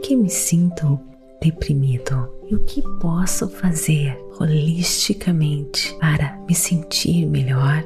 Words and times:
que 0.00 0.16
me 0.16 0.30
sinto 0.30 0.98
deprimido 1.40 2.28
e 2.48 2.54
o 2.54 2.64
que 2.64 2.82
posso 3.00 3.48
fazer 3.48 4.16
holisticamente 4.38 5.94
para 5.98 6.38
me 6.48 6.54
sentir 6.54 7.26
melhor? 7.26 7.84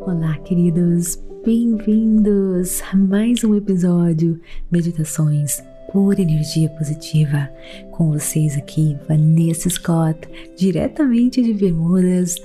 Olá, 0.00 0.38
queridos, 0.38 1.22
bem-vindos 1.44 2.82
a 2.90 2.96
mais 2.96 3.44
um 3.44 3.54
episódio 3.54 4.40
Meditações 4.70 5.62
por 5.96 6.20
Energia 6.20 6.68
Positiva. 6.68 7.48
Com 7.90 8.12
vocês 8.12 8.54
aqui, 8.54 8.98
Vanessa 9.08 9.70
Scott, 9.70 10.28
diretamente 10.54 11.42
de 11.42 11.54
Bermudas, 11.54 12.36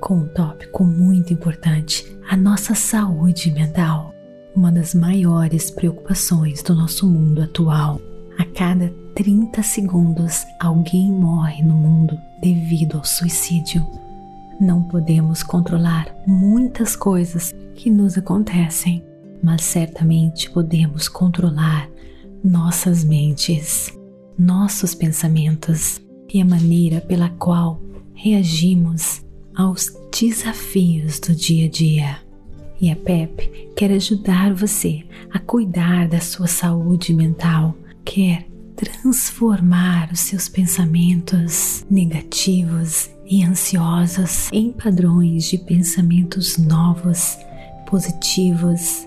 com 0.00 0.20
um 0.20 0.28
tópico 0.28 0.82
muito 0.84 1.30
importante: 1.30 2.16
a 2.30 2.34
nossa 2.34 2.74
saúde 2.74 3.50
mental. 3.50 4.14
Uma 4.56 4.72
das 4.72 4.94
maiores 4.94 5.70
preocupações 5.70 6.62
do 6.62 6.74
nosso 6.74 7.06
mundo 7.06 7.42
atual. 7.42 8.00
A 8.38 8.44
cada 8.46 8.90
30 9.14 9.62
segundos, 9.62 10.42
alguém 10.58 11.12
morre 11.12 11.62
no 11.62 11.74
mundo 11.74 12.18
devido 12.40 12.96
ao 12.96 13.04
suicídio. 13.04 13.86
Não 14.58 14.82
podemos 14.82 15.42
controlar 15.42 16.06
muitas 16.26 16.96
coisas 16.96 17.52
que 17.74 17.90
nos 17.90 18.16
acontecem, 18.16 19.04
mas 19.42 19.60
certamente 19.60 20.50
podemos 20.50 21.06
controlar 21.06 21.92
nossas 22.44 23.02
mentes, 23.02 23.90
nossos 24.38 24.94
pensamentos 24.94 25.98
e 26.32 26.42
a 26.42 26.44
maneira 26.44 27.00
pela 27.00 27.30
qual 27.30 27.80
reagimos 28.12 29.24
aos 29.56 29.86
desafios 30.12 31.18
do 31.18 31.34
dia 31.34 31.66
a 31.66 31.70
dia. 31.70 32.18
E 32.80 32.90
a 32.90 32.96
PEP 32.96 33.70
quer 33.74 33.90
ajudar 33.92 34.52
você 34.52 35.04
a 35.32 35.38
cuidar 35.38 36.06
da 36.06 36.20
sua 36.20 36.46
saúde 36.46 37.14
mental, 37.14 37.74
quer 38.04 38.46
transformar 38.76 40.12
os 40.12 40.20
seus 40.20 40.48
pensamentos 40.48 41.86
negativos 41.88 43.08
e 43.24 43.42
ansiosos 43.42 44.50
em 44.52 44.70
padrões 44.70 45.44
de 45.44 45.56
pensamentos 45.56 46.58
novos, 46.58 47.38
positivos, 47.86 49.06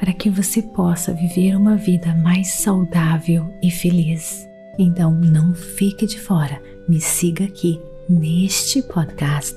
para 0.00 0.14
que 0.14 0.30
você 0.30 0.62
possa 0.62 1.12
viver 1.12 1.54
uma 1.54 1.76
vida 1.76 2.14
mais 2.14 2.48
saudável 2.52 3.46
e 3.62 3.70
feliz. 3.70 4.48
Então 4.78 5.12
não 5.12 5.54
fique 5.54 6.06
de 6.06 6.18
fora, 6.18 6.60
me 6.88 6.98
siga 6.98 7.44
aqui 7.44 7.78
neste 8.08 8.82
podcast. 8.82 9.56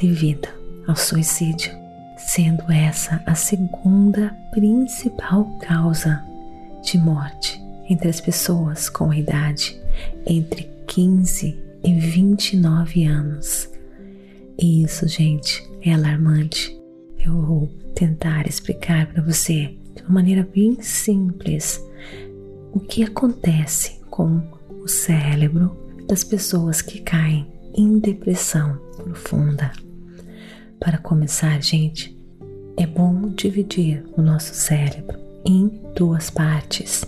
devido 0.00 0.46
ao 0.86 0.94
suicídio, 0.94 1.72
sendo 2.16 2.70
essa 2.70 3.20
a 3.26 3.34
segunda 3.34 4.32
principal 4.52 5.44
causa 5.58 6.22
de 6.84 6.96
morte 6.98 7.60
entre 7.90 8.08
as 8.08 8.20
pessoas 8.20 8.88
com 8.88 9.12
idade 9.12 9.76
entre 10.24 10.70
15 10.86 11.60
e 11.82 11.94
29 11.94 13.04
anos. 13.04 13.68
E 14.56 14.84
isso, 14.84 15.08
gente, 15.08 15.68
é 15.82 15.92
alarmante. 15.92 16.78
Eu 17.18 17.42
vou 17.42 17.66
tentar 17.96 18.46
explicar 18.46 19.06
para 19.08 19.20
você 19.20 19.74
de 19.98 20.04
uma 20.04 20.14
maneira 20.14 20.48
bem 20.54 20.80
simples 20.80 21.84
o 22.72 22.80
que 22.80 23.02
acontece 23.02 24.00
com 24.10 24.40
o 24.82 24.86
cérebro 24.86 25.76
das 26.06 26.22
pessoas 26.22 26.80
que 26.80 27.00
caem 27.00 27.46
em 27.74 27.98
depressão 27.98 28.78
profunda. 28.96 29.72
Para 30.78 30.98
começar, 30.98 31.60
gente, 31.62 32.16
é 32.76 32.86
bom 32.86 33.28
dividir 33.30 34.04
o 34.16 34.22
nosso 34.22 34.54
cérebro 34.54 35.18
em 35.44 35.80
duas 35.96 36.30
partes: 36.30 37.04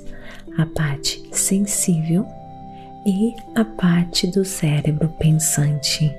a 0.59 0.67
parte 0.67 1.23
sensível 1.33 2.27
e 3.07 3.33
a 3.55 3.65
parte 3.65 4.27
do 4.27 4.45
cérebro 4.45 5.09
pensante. 5.19 6.13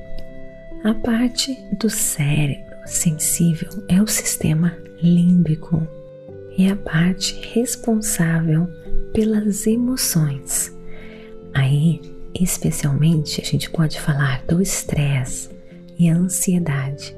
A 0.83 0.93
parte 0.93 1.55
do 1.79 1.89
cérebro 1.89 2.75
sensível 2.85 3.69
é 3.87 4.01
o 4.01 4.07
sistema 4.07 4.75
límbico 5.01 5.85
é 6.57 6.69
a 6.69 6.75
parte 6.75 7.39
responsável 7.53 8.67
pelas 9.13 9.65
emoções. 9.67 10.75
Aí, 11.53 12.01
especialmente, 12.39 13.41
a 13.41 13.43
gente 13.43 13.69
pode 13.69 13.99
falar 13.99 14.43
do 14.45 14.61
estresse 14.61 15.49
e 15.97 16.09
a 16.09 16.15
ansiedade. 16.15 17.15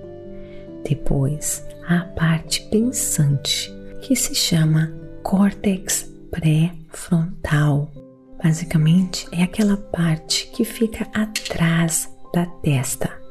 Depois, 0.88 1.64
a 1.88 2.00
parte 2.00 2.62
pensante, 2.70 3.74
que 4.02 4.16
se 4.16 4.36
chama 4.36 4.94
córtex 5.22 6.12
pré-frontal. 6.32 7.92
Basicamente, 8.44 9.28
é 9.32 9.44
aquela 9.44 9.78
parte 9.78 10.48
que 10.54 10.66
fica 10.66 11.08
atrás 11.14 12.10
da 12.34 12.46
testa 12.46 13.24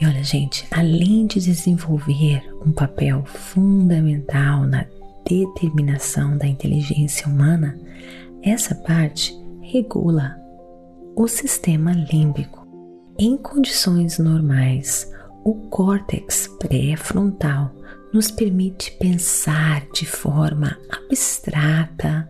e 0.00 0.06
olha, 0.06 0.24
gente, 0.24 0.66
além 0.70 1.26
de 1.26 1.40
desenvolver 1.40 2.42
um 2.66 2.72
papel 2.72 3.24
fundamental 3.24 4.64
na 4.66 4.84
determinação 5.24 6.36
da 6.36 6.46
inteligência 6.46 7.26
humana, 7.26 7.78
essa 8.42 8.74
parte 8.74 9.34
regula 9.60 10.36
o 11.16 11.28
sistema 11.28 11.92
límbico. 11.92 12.66
Em 13.18 13.36
condições 13.36 14.18
normais, 14.18 15.10
o 15.44 15.54
córtex 15.68 16.48
pré-frontal 16.58 17.72
nos 18.12 18.30
permite 18.30 18.92
pensar 18.92 19.86
de 19.92 20.06
forma 20.06 20.76
abstrata 20.90 22.28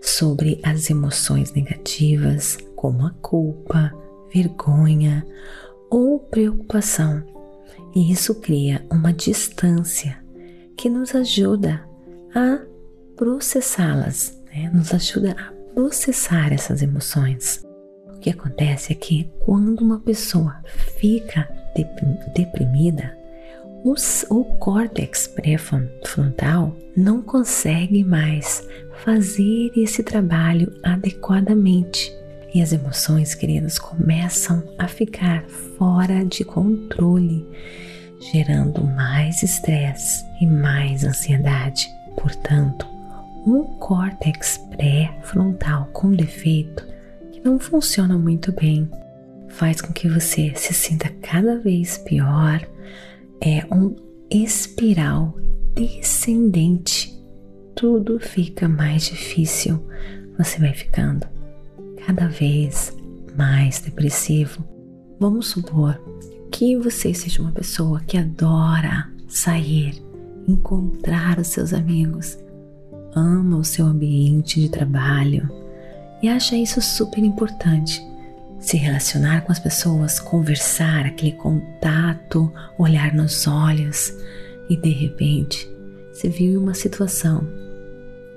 sobre 0.00 0.60
as 0.62 0.90
emoções 0.90 1.52
negativas, 1.52 2.56
como 2.76 3.06
a 3.06 3.10
culpa, 3.22 3.92
vergonha 4.32 5.26
ou 5.90 6.20
preocupação, 6.20 7.22
e 7.94 8.12
isso 8.12 8.36
cria 8.36 8.84
uma 8.90 9.12
distância 9.12 10.18
que 10.76 10.88
nos 10.88 11.14
ajuda 11.14 11.89
a 12.34 12.60
processá-las, 13.16 14.40
né? 14.46 14.70
nos 14.72 14.92
ajuda 14.94 15.32
a 15.32 15.52
processar 15.74 16.52
essas 16.52 16.82
emoções. 16.82 17.62
O 18.14 18.18
que 18.20 18.30
acontece 18.30 18.92
é 18.92 18.94
que 18.94 19.30
quando 19.40 19.80
uma 19.80 20.00
pessoa 20.00 20.56
fica 20.98 21.48
deprimida, 22.34 23.16
o 23.82 24.44
córtex 24.58 25.26
pré-frontal 25.26 26.76
não 26.96 27.22
consegue 27.22 28.04
mais 28.04 28.66
fazer 29.04 29.72
esse 29.74 30.02
trabalho 30.02 30.70
adequadamente 30.82 32.14
e 32.52 32.60
as 32.60 32.72
emoções, 32.72 33.34
queridos, 33.34 33.78
começam 33.78 34.62
a 34.76 34.88
ficar 34.88 35.44
fora 35.78 36.24
de 36.24 36.44
controle, 36.44 37.46
gerando 38.32 38.84
mais 38.84 39.42
estresse 39.42 40.24
e 40.40 40.46
mais 40.46 41.04
ansiedade. 41.04 41.88
Portanto, 42.20 42.86
um 43.46 43.64
córtex 43.78 44.58
pré-frontal 44.70 45.88
com 45.92 46.12
defeito 46.12 46.86
que 47.32 47.40
não 47.42 47.58
funciona 47.58 48.18
muito 48.18 48.52
bem 48.52 48.88
faz 49.48 49.80
com 49.80 49.92
que 49.92 50.08
você 50.08 50.52
se 50.54 50.74
sinta 50.74 51.08
cada 51.22 51.58
vez 51.58 51.96
pior. 51.98 52.60
É 53.40 53.64
um 53.74 53.96
espiral 54.30 55.34
descendente. 55.74 57.18
Tudo 57.74 58.20
fica 58.20 58.68
mais 58.68 59.06
difícil. 59.06 59.82
Você 60.36 60.58
vai 60.58 60.74
ficando 60.74 61.26
cada 62.06 62.28
vez 62.28 62.94
mais 63.34 63.80
depressivo. 63.80 64.62
Vamos 65.18 65.48
supor 65.48 65.98
que 66.52 66.76
você 66.76 67.14
seja 67.14 67.40
uma 67.40 67.52
pessoa 67.52 68.00
que 68.00 68.18
adora 68.18 69.10
sair, 69.26 70.02
encontrar 70.46 71.38
os 71.38 71.48
seus 71.48 71.72
amigos, 71.72 72.38
ama 73.14 73.56
o 73.56 73.64
seu 73.64 73.86
ambiente 73.86 74.60
de 74.60 74.68
trabalho 74.68 75.48
e 76.22 76.28
acha 76.28 76.56
isso 76.56 76.80
super 76.80 77.22
importante. 77.22 78.02
Se 78.58 78.76
relacionar 78.76 79.42
com 79.42 79.52
as 79.52 79.58
pessoas, 79.58 80.20
conversar, 80.20 81.06
aquele 81.06 81.32
contato, 81.32 82.52
olhar 82.78 83.14
nos 83.14 83.46
olhos 83.46 84.12
e 84.68 84.76
de 84.76 84.90
repente 84.90 85.68
você 86.12 86.28
viu 86.28 86.60
uma 86.60 86.74
situação 86.74 87.46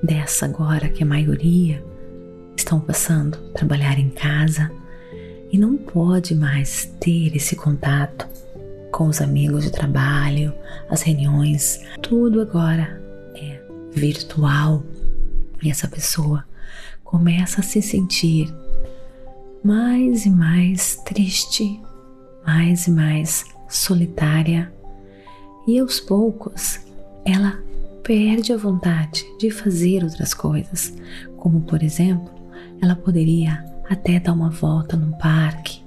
dessa 0.01 0.45
agora 0.45 0.87
que 0.87 1.03
a 1.03 1.05
maioria 1.05 1.83
estão 2.55 2.79
passando, 2.79 3.37
trabalhar 3.53 3.99
em 3.99 4.09
casa 4.09 4.71
e 5.51 5.57
não 5.57 5.77
pode 5.77 6.33
mais 6.33 6.85
ter 6.99 7.35
esse 7.35 7.55
contato 7.55 8.27
com 8.93 9.07
os 9.07 9.21
amigos 9.21 9.63
de 9.63 9.71
trabalho, 9.71 10.53
as 10.87 11.01
reuniões, 11.01 11.81
tudo 11.99 12.39
agora 12.39 13.01
é 13.35 13.59
virtual. 13.91 14.83
E 15.61 15.69
essa 15.69 15.87
pessoa 15.87 16.45
começa 17.03 17.61
a 17.61 17.63
se 17.63 17.81
sentir 17.81 18.53
mais 19.63 20.25
e 20.25 20.29
mais 20.29 20.97
triste, 21.05 21.81
mais 22.45 22.85
e 22.85 22.91
mais 22.91 23.45
solitária. 23.67 24.71
E 25.67 25.79
aos 25.79 25.99
poucos 25.99 26.79
ela 27.25 27.59
perde 28.03 28.53
a 28.53 28.57
vontade 28.57 29.25
de 29.39 29.49
fazer 29.49 30.03
outras 30.03 30.35
coisas, 30.35 30.93
como 31.37 31.61
por 31.61 31.81
exemplo 31.81 32.31
ela 32.79 32.95
poderia 32.95 33.65
até 33.89 34.19
dar 34.19 34.33
uma 34.33 34.49
volta 34.49 34.95
no 34.95 35.17
parque, 35.17 35.82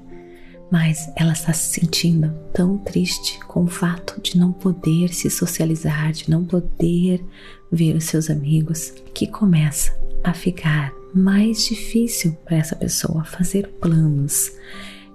mas 0.71 1.11
ela 1.17 1.33
está 1.33 1.53
se 1.53 1.81
sentindo 1.81 2.33
tão 2.53 2.79
triste 2.79 3.39
com 3.47 3.65
o 3.65 3.69
fato 3.69 4.21
de 4.21 4.39
não 4.39 4.53
poder 4.53 5.13
se 5.13 5.31
socializar, 5.31 6.13
de 6.13 6.31
não 6.31 6.45
poder 6.45 7.25
ver 7.71 7.97
os 7.97 8.05
seus 8.05 8.31
amigos, 8.31 8.93
que 9.15 9.27
começa 9.27 9.97
a 10.25 10.33
ficar 10.33 10.93
mais 11.15 11.65
difícil 11.65 12.33
para 12.45 12.57
essa 12.57 12.77
pessoa 12.77 13.25
fazer 13.25 13.69
planos 13.81 14.53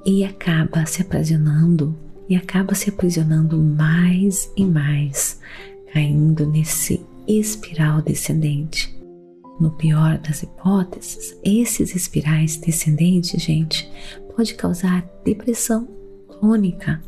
e 0.06 0.24
acaba 0.24 0.86
se 0.86 1.02
aprisionando 1.02 1.96
e 2.28 2.36
acaba 2.36 2.74
se 2.74 2.90
aprisionando 2.90 3.58
mais 3.58 4.50
e 4.56 4.66
mais, 4.66 5.40
caindo 5.94 6.46
nesse 6.48 7.06
espiral 7.28 8.02
descendente. 8.02 8.98
No 9.60 9.70
pior 9.72 10.18
das 10.18 10.42
hipóteses, 10.42 11.38
esses 11.44 11.94
espirais 11.94 12.58
descendentes, 12.58 13.40
gente, 13.42 13.92
pode 14.36 14.56
causar 14.56 15.06
depressão 15.24 15.88
crônica. 16.28 17.02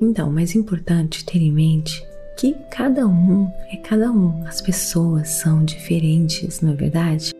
Então, 0.00 0.30
mais 0.30 0.54
importante 0.54 1.24
ter 1.24 1.38
em 1.38 1.52
mente 1.52 2.02
que 2.36 2.54
cada 2.70 3.06
um 3.06 3.50
é 3.70 3.76
cada 3.76 4.10
um, 4.10 4.46
as 4.46 4.62
pessoas 4.62 5.28
são 5.28 5.62
diferentes, 5.64 6.60
não 6.60 6.72
é 6.72 6.76
verdade? 6.76 7.32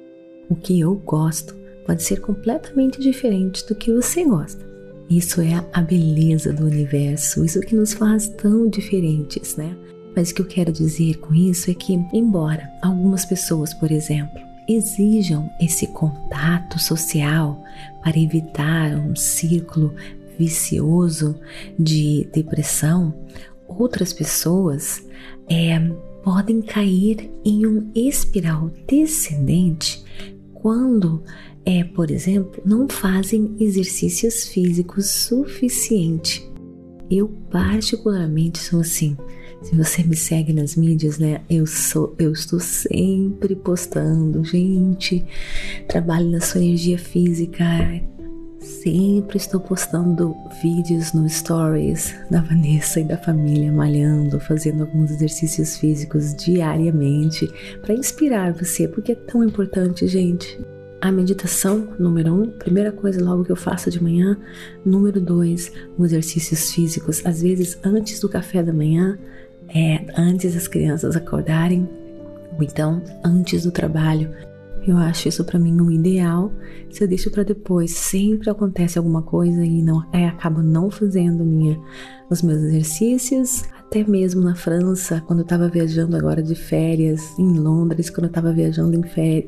O 0.49 0.55
que 0.55 0.78
eu 0.78 0.94
gosto 0.94 1.55
pode 1.87 2.02
ser 2.02 2.20
completamente 2.20 3.00
diferente 3.00 3.67
do 3.67 3.75
que 3.75 3.93
você 3.93 4.25
gosta. 4.25 4.64
Isso 5.08 5.40
é 5.40 5.64
a 5.73 5.81
beleza 5.81 6.52
do 6.52 6.66
universo, 6.66 7.44
isso 7.44 7.61
que 7.61 7.75
nos 7.75 7.94
faz 7.94 8.28
tão 8.28 8.69
diferentes, 8.69 9.56
né? 9.56 9.75
Mas 10.14 10.31
o 10.31 10.34
que 10.34 10.43
eu 10.43 10.46
quero 10.46 10.70
dizer 10.70 11.19
com 11.19 11.34
isso 11.34 11.70
é 11.70 11.75
que, 11.75 11.94
embora 12.12 12.70
algumas 12.82 13.25
pessoas, 13.25 13.73
por 13.73 13.90
exemplo, 13.90 14.40
exijam 14.69 15.50
esse 15.61 15.87
contato 15.88 16.78
social 16.78 17.61
para 18.02 18.19
evitar 18.19 18.97
um 18.97 19.14
círculo 19.14 19.94
vicioso 20.38 21.38
de 21.79 22.29
depressão, 22.32 23.14
outras 23.69 24.12
pessoas 24.12 25.06
é, 25.49 25.79
podem 26.23 26.62
cair 26.62 27.31
em 27.44 27.67
um 27.67 27.91
espiral 27.94 28.70
descendente 28.87 30.02
quando, 30.55 31.23
é, 31.64 31.85
por 31.85 32.11
exemplo, 32.11 32.62
não 32.64 32.88
fazem 32.88 33.56
exercícios 33.58 34.47
físicos 34.47 35.06
suficiente. 35.06 36.49
Eu 37.11 37.29
particularmente 37.50 38.58
sou 38.58 38.81
assim. 38.81 39.17
Se 39.62 39.76
você 39.76 40.02
me 40.02 40.16
segue 40.16 40.52
nas 40.54 40.74
mídias, 40.74 41.18
né? 41.18 41.42
Eu 41.48 41.66
sou, 41.66 42.14
eu 42.18 42.32
estou 42.32 42.58
sempre 42.58 43.54
postando, 43.54 44.42
gente. 44.42 45.24
Trabalho 45.86 46.30
na 46.30 46.40
sua 46.40 46.62
energia 46.62 46.98
física. 46.98 47.64
Sempre 48.58 49.36
estou 49.36 49.60
postando 49.60 50.34
vídeos 50.62 51.12
no 51.12 51.28
stories 51.28 52.14
da 52.30 52.40
Vanessa 52.40 53.00
e 53.00 53.04
da 53.04 53.18
família 53.18 53.70
malhando, 53.70 54.40
fazendo 54.40 54.82
alguns 54.82 55.10
exercícios 55.10 55.76
físicos 55.76 56.34
diariamente 56.34 57.50
para 57.82 57.94
inspirar 57.94 58.52
você, 58.52 58.88
porque 58.88 59.12
é 59.12 59.14
tão 59.14 59.44
importante, 59.44 60.06
gente. 60.06 60.58
A 61.02 61.10
meditação, 61.10 61.88
número 61.98 62.34
um, 62.34 62.50
primeira 62.50 62.92
coisa 62.92 63.24
logo 63.24 63.44
que 63.44 63.52
eu 63.52 63.56
faço 63.56 63.90
de 63.90 64.02
manhã. 64.02 64.36
Número 64.84 65.18
dois, 65.18 65.72
os 65.96 66.12
exercícios 66.12 66.70
físicos, 66.72 67.25
às 67.25 67.40
vezes 67.40 67.78
antes 67.82 68.20
do 68.20 68.28
café 68.28 68.62
da 68.62 68.73
manhã, 68.73 69.18
é, 69.74 70.04
antes 70.16 70.54
das 70.54 70.68
crianças 70.68 71.16
acordarem, 71.16 71.88
ou 72.56 72.62
então 72.62 73.02
antes 73.24 73.64
do 73.64 73.70
trabalho. 73.70 74.30
Eu 74.86 74.96
acho 74.96 75.28
isso 75.28 75.44
para 75.44 75.58
mim 75.58 75.78
o 75.80 75.90
ideal. 75.90 76.50
Se 76.90 77.04
eu 77.04 77.08
deixo 77.08 77.30
para 77.30 77.42
depois, 77.42 77.92
sempre 77.92 78.48
acontece 78.48 78.98
alguma 78.98 79.22
coisa 79.22 79.62
e 79.64 79.82
não 79.82 80.02
é, 80.12 80.26
acabo 80.26 80.62
não 80.62 80.90
fazendo 80.90 81.44
minha 81.44 81.78
os 82.30 82.42
meus 82.42 82.62
exercícios. 82.62 83.64
Até 83.78 84.04
mesmo 84.04 84.40
na 84.40 84.54
França, 84.54 85.22
quando 85.26 85.40
eu 85.40 85.44
estava 85.44 85.68
viajando 85.68 86.16
agora 86.16 86.42
de 86.42 86.54
férias, 86.54 87.36
em 87.38 87.58
Londres, 87.58 88.08
quando 88.08 88.24
eu 88.24 88.30
estava 88.30 88.52
viajando 88.52 88.98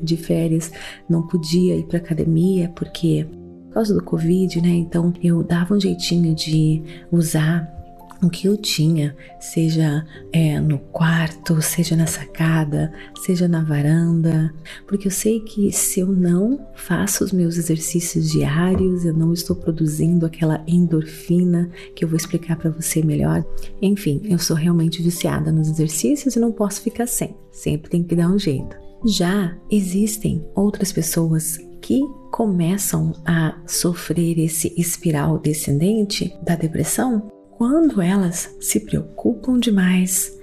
de 0.01 0.17
férias, 0.17 0.71
não 1.09 1.25
podia 1.25 1.77
ir 1.77 1.85
para 1.85 1.97
academia 1.97 2.69
porque 2.75 3.25
por 3.67 3.73
causa 3.73 3.95
do 3.95 4.03
Covid, 4.03 4.61
né? 4.61 4.69
Então 4.69 5.11
eu 5.23 5.41
dava 5.41 5.73
um 5.73 5.79
jeitinho 5.79 6.35
de 6.35 6.83
usar 7.11 7.82
o 8.27 8.29
que 8.29 8.47
eu 8.47 8.57
tinha, 8.57 9.15
seja 9.39 10.05
é, 10.31 10.59
no 10.59 10.79
quarto, 10.79 11.61
seja 11.61 11.95
na 11.95 12.07
sacada, 12.07 12.93
seja 13.23 13.47
na 13.47 13.63
varanda, 13.63 14.53
porque 14.87 15.07
eu 15.07 15.11
sei 15.11 15.39
que 15.39 15.71
se 15.71 15.99
eu 15.99 16.07
não 16.07 16.65
faço 16.75 17.23
os 17.23 17.31
meus 17.31 17.57
exercícios 17.57 18.31
diários, 18.31 19.05
eu 19.05 19.13
não 19.13 19.33
estou 19.33 19.55
produzindo 19.55 20.25
aquela 20.25 20.63
endorfina 20.67 21.69
que 21.95 22.03
eu 22.03 22.09
vou 22.09 22.17
explicar 22.17 22.55
para 22.57 22.69
você 22.69 23.03
melhor. 23.03 23.45
Enfim, 23.81 24.21
eu 24.25 24.39
sou 24.39 24.55
realmente 24.55 25.01
viciada 25.01 25.51
nos 25.51 25.69
exercícios 25.69 26.35
e 26.35 26.39
não 26.39 26.51
posso 26.51 26.81
ficar 26.81 27.07
sem, 27.07 27.35
sempre 27.51 27.89
tem 27.89 28.03
que 28.03 28.15
dar 28.15 28.29
um 28.29 28.39
jeito. 28.39 28.75
Já 29.05 29.55
existem 29.69 30.45
outras 30.55 30.91
pessoas 30.93 31.57
que 31.81 32.01
começam 32.31 33.11
a 33.25 33.61
sofrer 33.67 34.39
esse 34.39 34.73
espiral 34.77 35.37
descendente 35.37 36.33
da 36.41 36.55
depressão 36.55 37.32
quando 37.63 38.01
elas 38.01 38.53
se 38.59 38.77
preocupam 38.77 39.57
demais 39.57 40.37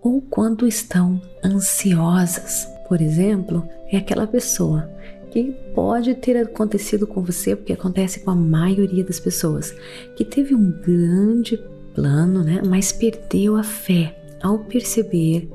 ou 0.00 0.22
quando 0.22 0.68
estão 0.68 1.20
ansiosas. 1.44 2.68
Por 2.88 3.00
exemplo, 3.00 3.68
é 3.90 3.96
aquela 3.96 4.24
pessoa 4.24 4.88
que 5.32 5.52
pode 5.74 6.14
ter 6.14 6.36
acontecido 6.36 7.08
com 7.08 7.24
você, 7.24 7.56
porque 7.56 7.72
acontece 7.72 8.20
com 8.20 8.30
a 8.30 8.36
maioria 8.36 9.02
das 9.02 9.18
pessoas, 9.18 9.74
que 10.14 10.24
teve 10.24 10.54
um 10.54 10.70
grande 10.70 11.60
plano, 11.92 12.44
né, 12.44 12.62
mas 12.64 12.92
perdeu 12.92 13.56
a 13.56 13.64
fé 13.64 14.16
ao 14.40 14.60
perceber 14.60 15.50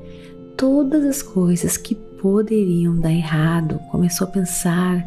todas 0.54 1.02
as 1.02 1.22
coisas 1.22 1.78
que 1.78 1.94
poderiam 1.94 2.94
dar 2.94 3.10
errado, 3.10 3.80
começou 3.90 4.26
a 4.26 4.30
pensar 4.30 5.02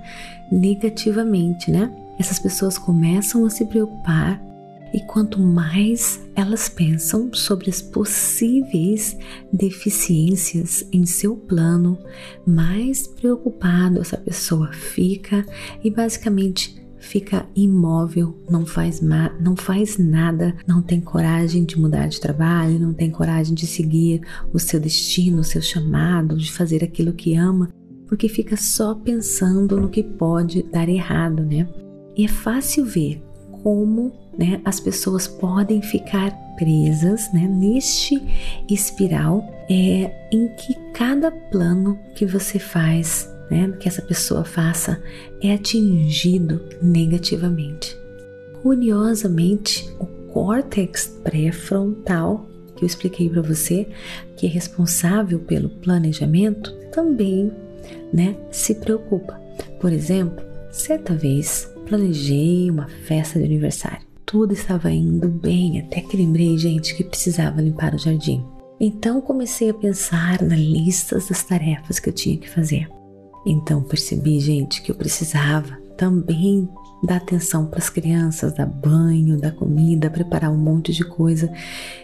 negativamente, 0.51 1.69
né? 1.69 1.95
Essas 2.17 2.39
pessoas 2.39 2.79
começam 2.79 3.45
a 3.45 3.49
se 3.51 3.63
preocupar 3.65 4.48
E 4.93 5.01
quanto 5.01 5.39
mais 5.39 6.19
elas 6.35 6.67
pensam 6.67 7.31
sobre 7.33 7.69
as 7.69 7.81
possíveis 7.81 9.15
deficiências 9.53 10.83
em 10.91 11.05
seu 11.05 11.35
plano, 11.35 11.97
mais 12.45 13.07
preocupado 13.07 13.99
essa 13.99 14.17
pessoa 14.17 14.71
fica 14.73 15.45
e 15.83 15.91
basicamente 15.91 16.79
fica 16.99 17.47
imóvel, 17.55 18.37
não 18.49 18.65
faz, 18.65 19.01
não 19.39 19.55
faz 19.55 19.97
nada, 19.97 20.55
não 20.67 20.81
tem 20.81 20.99
coragem 20.99 21.63
de 21.63 21.79
mudar 21.79 22.07
de 22.07 22.19
trabalho, 22.19 22.79
não 22.79 22.93
tem 22.93 23.09
coragem 23.09 23.55
de 23.55 23.65
seguir 23.65 24.21
o 24.53 24.59
seu 24.59 24.79
destino, 24.79 25.39
o 25.39 25.43
seu 25.43 25.61
chamado, 25.61 26.35
de 26.35 26.51
fazer 26.51 26.83
aquilo 26.83 27.13
que 27.13 27.35
ama, 27.35 27.69
porque 28.07 28.27
fica 28.27 28.57
só 28.57 28.93
pensando 28.93 29.79
no 29.79 29.89
que 29.89 30.03
pode 30.03 30.63
dar 30.63 30.89
errado, 30.89 31.43
né? 31.45 31.67
E 32.17 32.25
é 32.25 32.27
fácil 32.27 32.85
ver 32.85 33.23
como 33.63 34.11
né, 34.39 34.61
as 34.63 34.79
pessoas 34.79 35.27
podem 35.27 35.81
ficar 35.81 36.31
presas 36.55 37.31
né, 37.33 37.45
neste 37.45 38.23
espiral 38.69 39.45
é, 39.69 40.29
em 40.31 40.47
que 40.55 40.73
cada 40.93 41.29
plano 41.29 41.99
que 42.15 42.25
você 42.25 42.57
faz 42.57 43.29
né, 43.51 43.73
que 43.79 43.89
essa 43.89 44.01
pessoa 44.01 44.45
faça 44.45 45.01
é 45.41 45.53
atingido 45.53 46.61
negativamente. 46.81 47.97
Curiosamente, 48.61 49.89
o 49.99 50.05
córtex 50.31 51.19
pré-frontal, 51.23 52.47
que 52.75 52.83
eu 52.83 52.87
expliquei 52.87 53.29
para 53.29 53.41
você, 53.41 53.87
que 54.37 54.45
é 54.45 54.49
responsável 54.49 55.39
pelo 55.39 55.69
planejamento, 55.69 56.73
também 56.93 57.51
né, 58.13 58.37
se 58.51 58.75
preocupa. 58.75 59.39
Por 59.81 59.91
exemplo, 59.91 60.45
certa 60.71 61.13
vez 61.13 61.69
planejei 61.87 62.69
uma 62.69 62.87
festa 63.05 63.39
de 63.39 63.45
aniversário. 63.45 64.08
Tudo 64.29 64.53
estava 64.53 64.91
indo 64.91 65.27
bem, 65.27 65.79
até 65.79 66.01
que 66.01 66.15
lembrei, 66.15 66.55
gente, 66.55 66.95
que 66.95 67.03
precisava 67.03 67.59
limpar 67.63 67.95
o 67.95 67.97
jardim. 67.97 68.45
Então 68.79 69.19
comecei 69.19 69.71
a 69.71 69.73
pensar 69.73 70.39
na 70.43 70.55
lista 70.55 71.15
das 71.15 71.43
tarefas 71.43 71.97
que 71.97 72.09
eu 72.09 72.13
tinha 72.13 72.37
que 72.37 72.47
fazer. 72.47 72.87
Então 73.43 73.81
percebi, 73.81 74.39
gente, 74.39 74.83
que 74.83 74.91
eu 74.91 74.95
precisava 74.95 75.75
também 75.97 76.69
dar 77.01 77.15
atenção 77.15 77.65
para 77.65 77.79
as 77.79 77.89
crianças, 77.89 78.53
dar 78.53 78.67
banho, 78.67 79.41
dar 79.41 79.53
comida, 79.53 80.11
preparar 80.11 80.51
um 80.51 80.57
monte 80.57 80.93
de 80.93 81.03
coisa. 81.03 81.51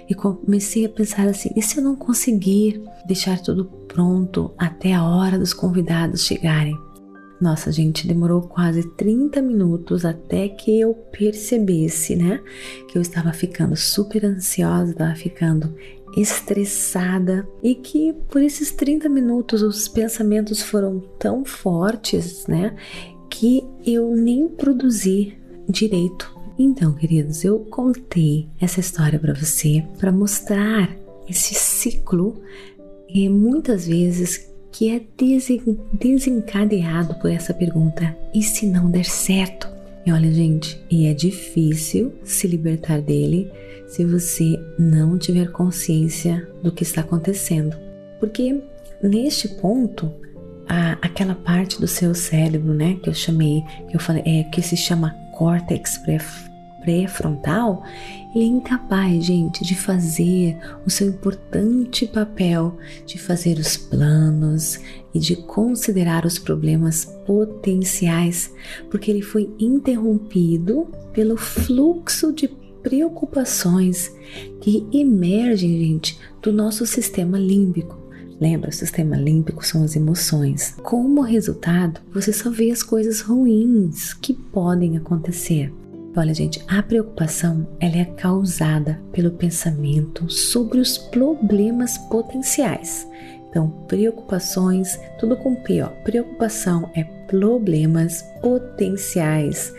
E 0.10 0.16
comecei 0.16 0.84
a 0.84 0.90
pensar 0.90 1.28
assim: 1.28 1.52
e 1.56 1.62
se 1.62 1.78
eu 1.78 1.84
não 1.84 1.96
conseguir 1.96 2.82
deixar 3.06 3.40
tudo 3.40 3.66
pronto 3.88 4.52
até 4.58 4.94
a 4.94 5.04
hora 5.04 5.38
dos 5.38 5.54
convidados 5.54 6.26
chegarem? 6.26 6.76
Nossa, 7.40 7.72
gente, 7.72 8.08
demorou 8.08 8.42
quase 8.42 8.84
30 8.96 9.42
minutos 9.42 10.06
até 10.06 10.48
que 10.48 10.80
eu 10.80 10.94
percebesse, 10.94 12.16
né? 12.16 12.42
Que 12.88 12.98
eu 12.98 13.02
estava 13.02 13.34
ficando 13.34 13.76
super 13.76 14.26
ansiosa, 14.26 14.92
estava 14.92 15.16
ficando 15.16 15.76
estressada 16.16 17.48
e 17.62 17.76
que 17.76 18.14
por 18.30 18.42
esses 18.42 18.72
30 18.72 19.10
minutos 19.10 19.62
os 19.62 19.88
pensamentos 19.88 20.62
foram 20.62 21.00
tão 21.20 21.44
fortes, 21.44 22.48
né, 22.48 22.76
que 23.30 23.64
eu 23.86 24.16
nem 24.16 24.48
produzi 24.48 25.38
direito. 25.68 26.34
Então, 26.58 26.94
queridos, 26.94 27.44
eu 27.44 27.60
contei 27.60 28.48
essa 28.62 28.80
história 28.80 29.20
para 29.20 29.34
você 29.34 29.84
para 30.00 30.12
mostrar 30.12 30.96
esse 31.28 31.54
ciclo 31.54 32.42
e 33.10 33.28
muitas 33.28 33.86
vezes 33.88 34.50
que 34.76 34.90
é 34.90 35.02
desencadeado 35.94 37.16
por 37.16 37.32
essa 37.32 37.54
pergunta: 37.54 38.16
e 38.34 38.44
se 38.44 38.66
não 38.66 38.92
der 38.92 39.06
certo? 39.06 39.70
E 40.06 40.12
olha, 40.12 40.32
gente, 40.32 40.80
e 40.92 41.08
é 41.08 41.14
difícil 41.14 42.14
se 42.24 42.46
libertar 42.46 43.02
dele 43.02 43.50
se 43.88 44.04
você 44.04 44.60
não 44.78 45.18
tiver 45.18 45.50
consciência 45.52 46.48
do 46.62 46.72
que 46.72 46.84
está 46.84 47.02
acontecendo. 47.02 47.76
Porque 48.20 48.62
neste 49.02 49.48
ponto, 49.48 50.12
a, 50.68 50.94
aquela 51.02 51.36
parte 51.36 51.80
do 51.80 51.88
seu 51.88 52.14
cérebro, 52.14 52.74
né, 52.74 53.00
que 53.02 53.10
eu 53.10 53.14
chamei, 53.14 53.64
que 53.90 53.96
eu 53.96 54.00
falei, 54.00 54.24
é 54.26 54.44
que 54.44 54.62
se 54.62 54.76
chama 54.76 55.16
córtex 55.34 55.98
pré-frontal, 56.86 57.84
ele 58.34 58.44
é 58.44 58.48
incapaz, 58.48 59.26
gente, 59.26 59.66
de 59.66 59.74
fazer 59.74 60.56
o 60.86 60.90
seu 60.90 61.08
importante 61.08 62.06
papel 62.06 62.78
de 63.06 63.18
fazer 63.18 63.58
os 63.58 63.76
planos 63.76 64.80
e 65.14 65.20
de 65.20 65.36
considerar 65.36 66.26
os 66.26 66.38
problemas 66.38 67.06
potenciais, 67.26 68.54
porque 68.92 69.10
ele 69.10 69.24
foi 69.24 69.50
interrompido 69.60 70.88
pelo 71.12 71.38
fluxo 71.38 72.32
de 72.32 72.48
preocupações 72.84 74.14
que 74.62 74.86
emergem, 74.94 75.80
gente, 75.80 76.20
do 76.42 76.54
nosso 76.54 76.86
sistema 76.86 77.40
límbico. 77.40 78.06
Lembra, 78.40 78.70
o 78.70 78.74
sistema 78.74 79.16
límbico 79.16 79.66
são 79.66 79.84
as 79.84 79.96
emoções. 79.96 80.76
Como 80.84 81.22
resultado, 81.22 82.02
você 82.14 82.34
só 82.34 82.50
vê 82.50 82.70
as 82.70 82.84
coisas 82.84 83.22
ruins 83.22 84.14
que 84.14 84.34
podem 84.34 84.98
acontecer. 84.98 85.72
Olha, 86.18 86.34
gente, 86.34 86.64
a 86.68 86.82
preocupação 86.82 87.68
ela 87.78 87.98
é 87.98 88.06
causada 88.06 89.02
pelo 89.12 89.32
pensamento 89.32 90.30
sobre 90.30 90.80
os 90.80 90.98
problemas 90.98 91.98
potenciais. 91.98 93.06
Então, 93.50 93.70
preocupações, 93.88 94.98
tudo 95.20 95.36
com 95.36 95.56
P, 95.56 95.82
ó. 95.82 95.88
Preocupação 96.04 96.90
é 96.96 97.04
problemas 97.28 98.22
potenciais 98.42 99.74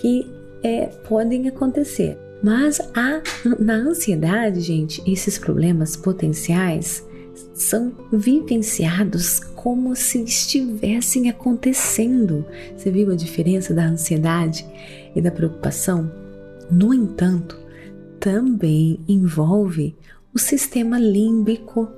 que 0.00 0.24
é, 0.62 0.86
podem 1.08 1.48
acontecer. 1.48 2.18
Mas 2.42 2.80
a, 2.94 3.20
na 3.58 3.74
ansiedade, 3.74 4.60
gente, 4.60 5.02
esses 5.10 5.38
problemas 5.38 5.94
potenciais 5.94 7.06
são 7.54 7.92
vivenciados 8.10 9.40
como 9.40 9.94
se 9.94 10.22
estivessem 10.22 11.28
acontecendo. 11.28 12.44
Você 12.76 12.90
viu 12.90 13.10
a 13.10 13.14
diferença 13.14 13.72
da 13.72 13.84
ansiedade 13.84 14.66
e 15.14 15.20
da 15.20 15.30
preocupação? 15.30 16.10
No 16.70 16.92
entanto, 16.92 17.58
também 18.18 19.00
envolve 19.08 19.96
o 20.34 20.38
sistema 20.38 20.98
límbico 20.98 21.88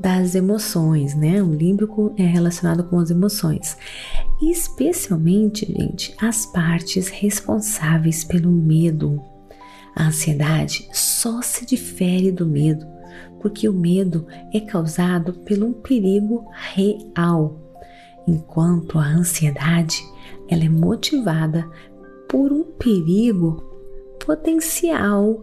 das 0.00 0.34
emoções, 0.34 1.14
né? 1.14 1.42
O 1.42 1.54
límbico 1.54 2.14
é 2.18 2.24
relacionado 2.24 2.84
com 2.84 2.98
as 2.98 3.10
emoções, 3.10 3.76
especialmente, 4.42 5.66
gente, 5.66 6.14
as 6.20 6.46
partes 6.46 7.08
responsáveis 7.08 8.24
pelo 8.24 8.50
medo 8.50 9.22
a 9.94 10.06
ansiedade 10.08 10.88
só 10.92 11.40
se 11.40 11.64
difere 11.64 12.32
do 12.32 12.44
medo, 12.44 12.84
porque 13.40 13.68
o 13.68 13.72
medo 13.72 14.26
é 14.52 14.58
causado 14.58 15.32
por 15.32 15.62
um 15.62 15.72
perigo 15.72 16.44
real, 16.52 17.60
enquanto 18.26 18.98
a 18.98 19.06
ansiedade 19.06 20.02
ela 20.48 20.64
é 20.64 20.68
motivada 20.68 21.68
por 22.28 22.52
um 22.52 22.64
perigo 22.64 23.62
potencial. 24.24 25.42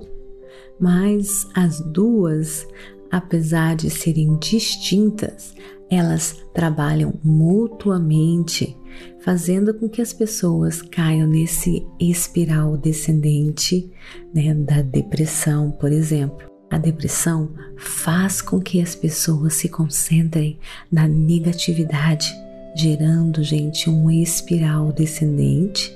Mas 0.79 1.47
as 1.53 1.79
duas, 1.79 2.67
apesar 3.11 3.75
de 3.75 3.89
serem 3.89 4.37
distintas, 4.37 5.53
elas 5.89 6.43
trabalham 6.53 7.13
mutuamente 7.23 8.77
fazendo 9.19 9.73
com 9.73 9.87
que 9.87 10.01
as 10.01 10.13
pessoas 10.13 10.81
caiam 10.81 11.27
nesse 11.27 11.85
espiral 11.99 12.75
descendente 12.75 13.91
né, 14.33 14.53
da 14.53 14.81
depressão, 14.81 15.71
por 15.71 15.91
exemplo. 15.91 16.49
A 16.69 16.77
depressão 16.77 17.51
faz 17.77 18.41
com 18.41 18.59
que 18.59 18.81
as 18.81 18.95
pessoas 18.95 19.55
se 19.55 19.67
concentrem 19.67 20.57
na 20.91 21.07
negatividade, 21.07 22.33
gerando, 22.75 23.43
gente, 23.43 23.89
um 23.89 24.09
espiral 24.09 24.91
descendente 24.93 25.93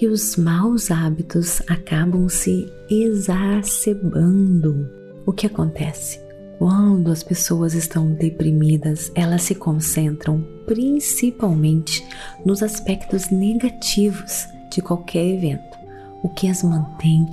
que 0.00 0.08
os 0.08 0.34
maus 0.34 0.90
hábitos 0.90 1.62
acabam 1.68 2.26
se 2.26 2.72
exacerbando. 2.88 4.88
O 5.26 5.32
que 5.32 5.46
acontece? 5.46 6.18
Quando 6.58 7.12
as 7.12 7.22
pessoas 7.22 7.74
estão 7.74 8.10
deprimidas, 8.10 9.12
elas 9.14 9.42
se 9.42 9.54
concentram 9.54 10.42
principalmente 10.64 12.02
nos 12.46 12.62
aspectos 12.62 13.28
negativos 13.28 14.48
de 14.72 14.80
qualquer 14.80 15.34
evento, 15.34 15.76
o 16.22 16.30
que 16.30 16.48
as 16.48 16.62
mantém 16.62 17.28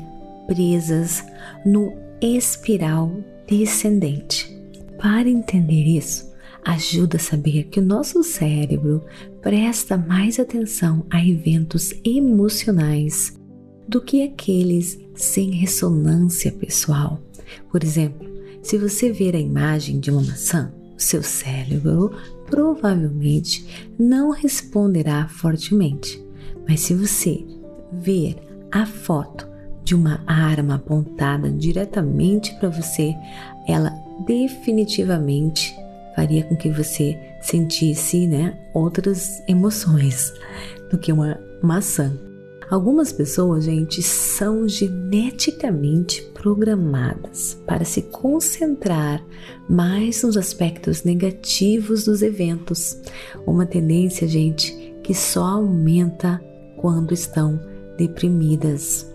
presas 0.45 1.25
no 1.65 1.93
espiral 2.19 3.09
descendente. 3.47 4.53
Para 4.97 5.29
entender 5.29 5.85
isso, 5.85 6.29
ajuda 6.65 7.15
a 7.15 7.21
saber 7.21 7.69
que 7.69 7.79
o 7.79 7.85
nosso 7.85 8.21
cérebro 8.23 9.05
presta 9.47 9.95
mais 9.95 10.41
atenção 10.41 11.05
a 11.09 11.25
eventos 11.25 11.93
emocionais 12.03 13.33
do 13.87 14.01
que 14.01 14.21
aqueles 14.21 14.99
sem 15.15 15.51
ressonância 15.51 16.51
pessoal. 16.51 17.21
Por 17.71 17.81
exemplo, 17.81 18.27
se 18.61 18.77
você 18.77 19.09
ver 19.09 19.37
a 19.37 19.39
imagem 19.39 20.01
de 20.01 20.11
uma 20.11 20.21
maçã, 20.21 20.69
seu 20.97 21.23
cérebro 21.23 22.11
provavelmente 22.47 23.65
não 23.97 24.31
responderá 24.31 25.29
fortemente. 25.29 26.21
Mas 26.67 26.81
se 26.81 26.93
você 26.93 27.45
ver 27.93 28.35
a 28.69 28.85
foto 28.85 29.47
de 29.81 29.95
uma 29.95 30.21
arma 30.27 30.75
apontada 30.75 31.49
diretamente 31.49 32.53
para 32.59 32.67
você, 32.67 33.15
ela 33.65 33.93
definitivamente 34.25 35.73
faria 36.17 36.43
com 36.43 36.55
que 36.57 36.69
você 36.69 37.17
sentisse, 37.47 38.27
né, 38.27 38.57
outras 38.73 39.41
emoções 39.47 40.33
do 40.91 40.97
que 40.97 41.11
uma 41.11 41.39
maçã. 41.61 42.13
Algumas 42.69 43.13
pessoas, 43.13 43.63
gente, 43.63 44.01
são 44.01 44.67
geneticamente 44.67 46.21
programadas 46.33 47.57
para 47.65 47.85
se 47.85 48.01
concentrar 48.01 49.23
mais 49.69 50.21
nos 50.21 50.35
aspectos 50.35 51.03
negativos 51.03 52.03
dos 52.03 52.21
eventos. 52.21 52.97
Uma 53.45 53.65
tendência, 53.65 54.27
gente, 54.27 54.75
que 55.01 55.13
só 55.13 55.45
aumenta 55.45 56.43
quando 56.75 57.13
estão 57.13 57.57
deprimidas. 57.97 59.09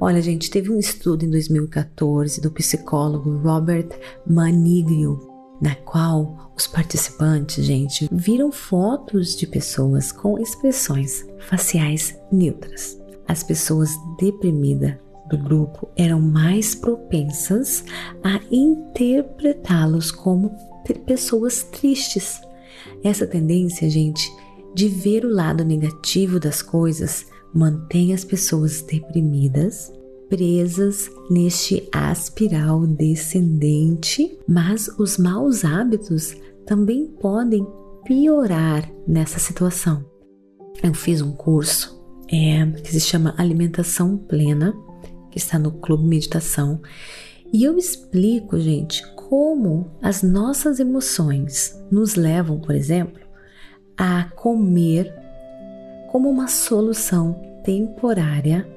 Olha, 0.00 0.22
gente, 0.22 0.50
teve 0.50 0.70
um 0.70 0.78
estudo 0.78 1.26
em 1.26 1.30
2014 1.30 2.40
do 2.40 2.50
psicólogo 2.50 3.36
Robert 3.36 3.88
Manigrio, 4.26 5.33
na 5.64 5.74
qual 5.74 6.52
os 6.54 6.66
participantes, 6.66 7.64
gente, 7.64 8.06
viram 8.12 8.52
fotos 8.52 9.34
de 9.34 9.46
pessoas 9.46 10.12
com 10.12 10.38
expressões 10.38 11.26
faciais 11.48 12.14
neutras. 12.30 13.00
As 13.26 13.42
pessoas 13.42 13.88
deprimidas 14.20 14.94
do 15.30 15.38
grupo 15.38 15.88
eram 15.96 16.20
mais 16.20 16.74
propensas 16.74 17.82
a 18.22 18.38
interpretá-los 18.54 20.10
como 20.10 20.54
pessoas 21.06 21.62
tristes. 21.62 22.42
Essa 23.02 23.26
tendência, 23.26 23.88
gente, 23.88 24.30
de 24.74 24.86
ver 24.86 25.24
o 25.24 25.34
lado 25.34 25.64
negativo 25.64 26.38
das 26.38 26.60
coisas 26.60 27.24
mantém 27.54 28.12
as 28.12 28.22
pessoas 28.22 28.82
deprimidas 28.82 29.90
presas 30.28 31.10
neste 31.30 31.88
aspiral 31.92 32.86
descendente, 32.86 34.38
mas 34.48 34.88
os 34.98 35.18
maus 35.18 35.64
hábitos 35.64 36.36
também 36.66 37.06
podem 37.20 37.66
piorar 38.04 38.90
nessa 39.06 39.38
situação. 39.38 40.04
Eu 40.82 40.94
fiz 40.94 41.20
um 41.20 41.32
curso 41.32 42.02
é, 42.30 42.66
que 42.80 42.90
se 42.90 43.00
chama 43.00 43.34
Alimentação 43.36 44.16
Plena, 44.16 44.74
que 45.30 45.38
está 45.38 45.58
no 45.58 45.72
Clube 45.72 46.04
Meditação, 46.04 46.80
e 47.52 47.64
eu 47.64 47.78
explico, 47.78 48.58
gente, 48.58 49.06
como 49.14 49.90
as 50.02 50.22
nossas 50.22 50.80
emoções 50.80 51.74
nos 51.90 52.14
levam, 52.14 52.60
por 52.60 52.74
exemplo, 52.74 53.20
a 53.96 54.24
comer 54.36 55.12
como 56.10 56.28
uma 56.28 56.48
solução 56.48 57.40
temporária 57.64 58.68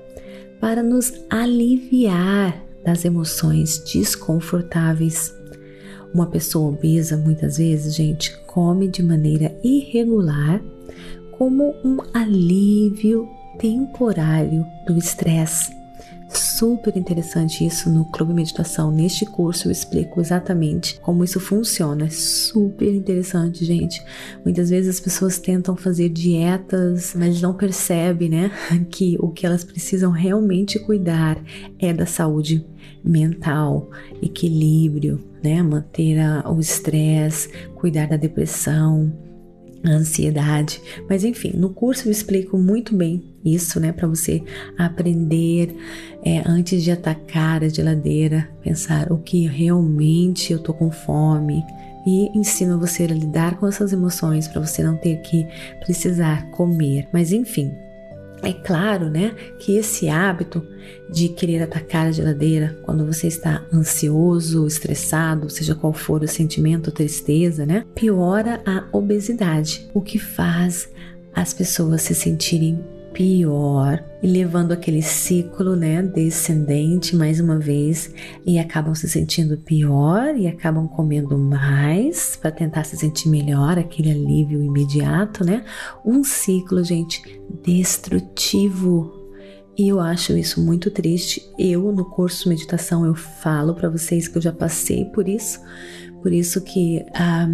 para 0.59 0.81
nos 0.83 1.13
aliviar 1.29 2.63
das 2.83 3.05
emoções 3.05 3.79
desconfortáveis. 3.79 5.33
Uma 6.13 6.27
pessoa 6.27 6.69
obesa, 6.69 7.17
muitas 7.17 7.57
vezes, 7.57 7.95
gente, 7.95 8.35
come 8.47 8.87
de 8.87 9.03
maneira 9.03 9.55
irregular 9.63 10.61
como 11.37 11.75
um 11.83 11.97
alívio 12.13 13.27
temporário 13.59 14.65
do 14.85 14.97
estresse 14.97 15.77
super 16.37 16.95
interessante 16.95 17.65
isso 17.65 17.89
no 17.89 18.05
Clube 18.05 18.33
Meditação. 18.33 18.91
Neste 18.91 19.25
curso 19.25 19.67
eu 19.67 19.71
explico 19.71 20.21
exatamente 20.21 20.99
como 21.01 21.23
isso 21.23 21.39
funciona. 21.39 22.05
É 22.05 22.09
super 22.09 22.93
interessante, 22.93 23.65
gente. 23.65 24.01
Muitas 24.43 24.69
vezes 24.69 24.95
as 24.95 24.99
pessoas 24.99 25.37
tentam 25.37 25.75
fazer 25.75 26.09
dietas, 26.09 27.13
mas 27.15 27.41
não 27.41 27.53
percebem, 27.53 28.29
né, 28.29 28.51
que 28.89 29.17
o 29.19 29.29
que 29.29 29.45
elas 29.45 29.63
precisam 29.63 30.11
realmente 30.11 30.79
cuidar 30.79 31.37
é 31.79 31.93
da 31.93 32.05
saúde 32.05 32.65
mental, 33.03 33.89
equilíbrio, 34.21 35.23
né, 35.43 35.61
manter 35.61 36.19
a, 36.19 36.49
o 36.49 36.59
estresse, 36.59 37.49
cuidar 37.75 38.07
da 38.07 38.17
depressão, 38.17 39.11
ansiedade. 39.91 40.81
Mas 41.09 41.23
enfim, 41.23 41.51
no 41.55 41.69
curso 41.69 42.07
eu 42.07 42.11
explico 42.11 42.57
muito 42.57 42.95
bem 42.95 43.23
isso, 43.43 43.79
né, 43.79 43.91
para 43.91 44.07
você 44.07 44.43
aprender 44.77 45.75
é, 46.23 46.43
antes 46.45 46.83
de 46.83 46.91
atacar 46.91 47.63
a 47.63 47.69
geladeira, 47.69 48.49
pensar 48.61 49.11
o 49.11 49.17
que 49.17 49.47
realmente 49.47 50.51
eu 50.51 50.59
tô 50.59 50.73
com 50.73 50.91
fome 50.91 51.63
e 52.05 52.37
ensino 52.37 52.79
você 52.79 53.03
a 53.03 53.07
lidar 53.07 53.57
com 53.57 53.67
essas 53.67 53.91
emoções 53.91 54.47
para 54.47 54.61
você 54.61 54.81
não 54.81 54.95
ter 54.95 55.17
que 55.21 55.45
precisar 55.79 56.49
comer. 56.51 57.07
Mas 57.11 57.31
enfim, 57.31 57.73
é 58.43 58.53
claro, 58.53 59.09
né, 59.09 59.35
que 59.59 59.75
esse 59.77 60.07
hábito 60.07 60.65
de 61.09 61.29
querer 61.29 61.63
atacar 61.63 62.07
a 62.07 62.11
geladeira 62.11 62.77
quando 62.83 63.05
você 63.05 63.27
está 63.27 63.65
ansioso, 63.73 64.67
estressado, 64.67 65.49
seja 65.49 65.75
qual 65.75 65.91
for 65.91 66.23
o 66.23 66.27
sentimento, 66.27 66.91
tristeza, 66.91 67.65
né, 67.65 67.83
piora 67.95 68.61
a 68.65 68.85
obesidade, 68.91 69.89
o 69.93 70.01
que 70.01 70.19
faz 70.19 70.89
as 71.33 71.53
pessoas 71.53 72.01
se 72.01 72.15
sentirem 72.15 72.79
pior 73.17 74.03
e 74.21 74.27
levando 74.27 74.73
aquele 74.73 75.01
ciclo, 75.01 75.75
né, 75.75 76.03
descendente 76.03 77.15
mais 77.15 77.39
uma 77.39 77.57
vez 77.57 78.13
e 78.45 78.59
acabam 78.59 78.93
se 78.93 79.09
sentindo 79.09 79.57
pior 79.57 80.35
e 80.37 80.45
acabam 80.45 80.87
comendo 80.87 81.35
mais 81.35 82.35
para 82.35 82.51
tentar 82.51 82.83
se 82.83 82.95
sentir 82.95 83.27
melhor, 83.29 83.79
aquele 83.79 84.11
alívio 84.11 84.61
imediato, 84.61 85.43
né? 85.43 85.65
Um 86.05 86.23
ciclo, 86.23 86.83
gente, 86.83 87.41
destrutivo. 87.63 89.11
E 89.75 89.87
eu 89.87 89.99
acho 89.99 90.37
isso 90.37 90.63
muito 90.63 90.91
triste. 90.91 91.41
Eu 91.57 91.91
no 91.91 92.05
curso 92.05 92.43
de 92.43 92.49
meditação 92.49 93.03
eu 93.03 93.15
falo 93.15 93.73
para 93.73 93.89
vocês 93.89 94.27
que 94.27 94.37
eu 94.37 94.41
já 94.43 94.51
passei 94.51 95.05
por 95.05 95.27
isso, 95.27 95.59
por 96.21 96.31
isso 96.31 96.61
que 96.61 96.99
um, 96.99 97.11
ah, 97.15 97.47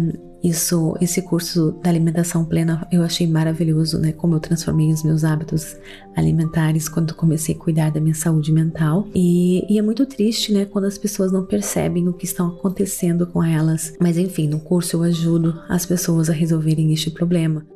isso, 0.44 0.94
esse 1.00 1.22
curso 1.22 1.72
da 1.82 1.88
alimentação 1.88 2.44
plena 2.44 2.86
eu 2.92 3.02
achei 3.02 3.26
maravilhoso, 3.26 3.98
né? 3.98 4.12
Como 4.12 4.34
eu 4.34 4.40
transformei 4.40 4.92
os 4.92 5.02
meus 5.02 5.24
hábitos 5.24 5.74
alimentares 6.14 6.86
quando 6.86 7.14
comecei 7.14 7.54
a 7.54 7.58
cuidar 7.58 7.90
da 7.90 7.98
minha 7.98 8.14
saúde 8.14 8.52
mental. 8.52 9.08
E, 9.14 9.64
e 9.72 9.78
é 9.78 9.82
muito 9.82 10.04
triste, 10.04 10.52
né? 10.52 10.66
Quando 10.66 10.84
as 10.84 10.98
pessoas 10.98 11.32
não 11.32 11.46
percebem 11.46 12.08
o 12.08 12.12
que 12.12 12.26
está 12.26 12.46
acontecendo 12.46 13.26
com 13.26 13.42
elas. 13.42 13.94
Mas 13.98 14.18
enfim, 14.18 14.46
no 14.46 14.60
curso 14.60 14.98
eu 14.98 15.02
ajudo 15.04 15.58
as 15.66 15.86
pessoas 15.86 16.28
a 16.28 16.34
resolverem 16.34 16.92
este 16.92 17.10
problema. 17.10 17.66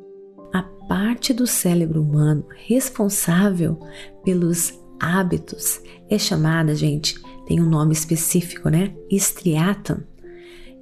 A 0.53 0.61
parte 0.87 1.33
do 1.33 1.47
cérebro 1.47 2.03
humano 2.03 2.45
responsável 2.67 3.79
pelos 4.23 4.79
hábitos 4.99 5.81
é 6.07 6.19
chamada, 6.19 6.75
gente, 6.75 7.15
tem 7.47 7.59
um 7.59 7.67
nome 7.67 7.93
específico, 7.93 8.69
né? 8.69 8.93
Striatum 9.09 10.01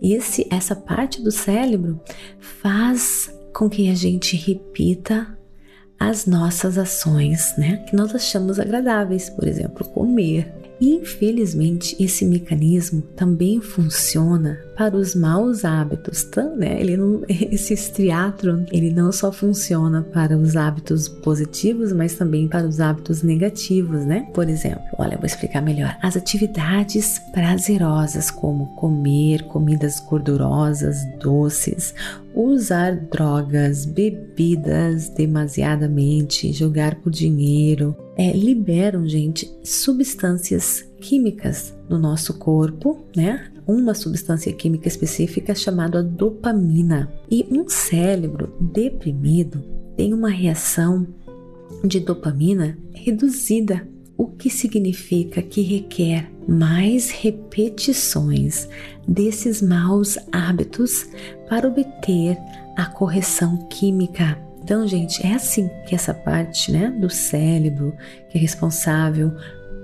esse, 0.01 0.47
essa 0.49 0.75
parte 0.75 1.21
do 1.21 1.31
cérebro 1.31 1.99
faz 2.39 3.33
com 3.53 3.69
que 3.69 3.89
a 3.89 3.95
gente 3.95 4.35
repita 4.35 5.37
as 5.99 6.25
nossas 6.25 6.77
ações, 6.77 7.55
né? 7.57 7.77
Que 7.89 7.95
nós 7.95 8.13
achamos 8.13 8.59
agradáveis, 8.59 9.29
por 9.29 9.47
exemplo, 9.47 9.87
comer, 9.89 10.53
Infelizmente, 10.79 11.95
esse 11.99 12.23
mecanismo 12.23 13.01
também 13.15 13.59
funciona 13.59 14.59
para 14.75 14.95
os 14.95 15.15
maus 15.15 15.65
hábitos, 15.65 16.23
tá, 16.25 16.43
né? 16.43 16.79
Ele 16.79 16.95
não, 16.95 17.23
esse 17.27 17.73
estriatron, 17.73 18.65
ele 18.71 18.91
não 18.91 19.11
só 19.11 19.31
funciona 19.31 20.03
para 20.03 20.37
os 20.37 20.55
hábitos 20.55 21.07
positivos, 21.07 21.91
mas 21.91 22.13
também 22.13 22.47
para 22.47 22.67
os 22.67 22.79
hábitos 22.79 23.23
negativos, 23.23 24.05
né? 24.05 24.27
Por 24.33 24.47
exemplo, 24.47 24.83
olha, 24.97 25.15
eu 25.15 25.19
vou 25.19 25.25
explicar 25.25 25.61
melhor. 25.61 25.97
As 26.01 26.15
atividades 26.15 27.19
prazerosas 27.33 28.29
como 28.29 28.75
comer 28.75 29.43
comidas 29.47 29.99
gordurosas, 29.99 30.97
doces, 31.19 31.95
usar 32.35 32.95
drogas, 32.95 33.83
bebidas 33.83 35.09
demasiadamente, 35.09 36.53
jogar 36.53 36.95
por 36.95 37.11
dinheiro, 37.11 37.95
é, 38.17 38.31
liberam, 38.31 39.07
gente, 39.07 39.49
substâncias 39.63 40.83
químicas 40.99 41.75
no 41.87 41.99
nosso 41.99 42.33
corpo, 42.33 43.05
né? 43.15 43.51
Uma 43.67 43.93
substância 43.93 44.51
química 44.51 44.87
específica 44.87 45.53
chamada 45.53 46.01
dopamina. 46.01 47.11
E 47.29 47.45
um 47.51 47.69
cérebro 47.69 48.55
deprimido 48.59 49.63
tem 49.95 50.13
uma 50.13 50.29
reação 50.29 51.05
de 51.83 51.99
dopamina 51.99 52.75
reduzida, 52.91 53.87
o 54.17 54.25
que 54.25 54.49
significa 54.49 55.41
que 55.43 55.61
requer 55.61 56.31
mais 56.47 57.11
repetições 57.11 58.67
desses 59.07 59.61
maus 59.61 60.17
hábitos 60.31 61.07
para 61.47 61.67
obter 61.67 62.35
a 62.75 62.85
correção 62.85 63.67
química 63.69 64.46
então, 64.67 64.85
gente, 64.85 65.25
é 65.25 65.33
assim 65.33 65.69
que 65.87 65.95
essa 65.95 66.13
parte, 66.13 66.73
né, 66.73 66.91
do 66.99 67.09
cérebro 67.09 67.95
que 68.29 68.37
é 68.37 68.41
responsável 68.41 69.31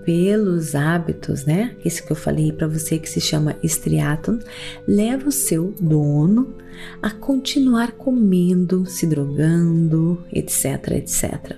pelos 0.04 0.76
hábitos, 0.76 1.46
né? 1.46 1.74
Esse 1.86 2.04
que 2.04 2.12
eu 2.12 2.18
falei 2.18 2.52
para 2.52 2.68
você 2.68 3.00
que 3.00 3.10
se 3.10 3.22
chama 3.22 3.56
estriatum, 3.64 4.40
leva 4.86 5.30
o 5.30 5.32
seu 5.32 5.74
dono 5.80 6.58
a 7.02 7.10
continuar 7.12 7.94
comendo, 7.94 8.86
se 8.86 9.08
drogando, 9.08 10.22
etc, 10.34 10.92
etc. 10.98 11.56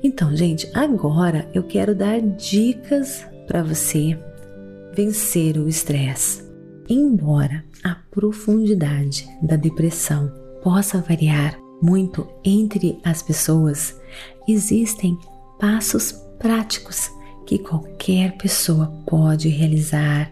Então, 0.00 0.36
gente, 0.36 0.70
agora 0.72 1.48
eu 1.52 1.64
quero 1.64 1.92
dar 1.92 2.20
dicas 2.20 3.26
para 3.48 3.64
você 3.64 4.16
vencer 4.94 5.58
o 5.58 5.68
estresse. 5.68 6.44
Embora 6.88 7.64
a 7.82 7.96
profundidade 8.12 9.26
da 9.42 9.56
depressão 9.56 10.32
possa 10.62 11.00
variar 11.00 11.58
muito 11.80 12.26
entre 12.44 12.98
as 13.04 13.22
pessoas, 13.22 13.94
existem 14.46 15.16
passos 15.58 16.12
práticos 16.38 17.10
que 17.46 17.58
qualquer 17.58 18.36
pessoa 18.36 18.92
pode 19.06 19.48
realizar 19.48 20.30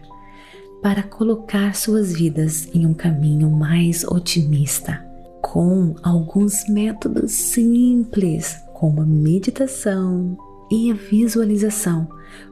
para 0.81 1.03
colocar 1.03 1.75
suas 1.75 2.13
vidas 2.13 2.69
em 2.73 2.85
um 2.85 2.93
caminho 2.93 3.49
mais 3.49 4.03
otimista, 4.03 5.03
com 5.41 5.95
alguns 6.03 6.67
métodos 6.69 7.31
simples, 7.31 8.55
como 8.73 9.01
a 9.01 9.05
meditação 9.05 10.37
e 10.71 10.91
a 10.91 10.93
visualização. 10.93 12.07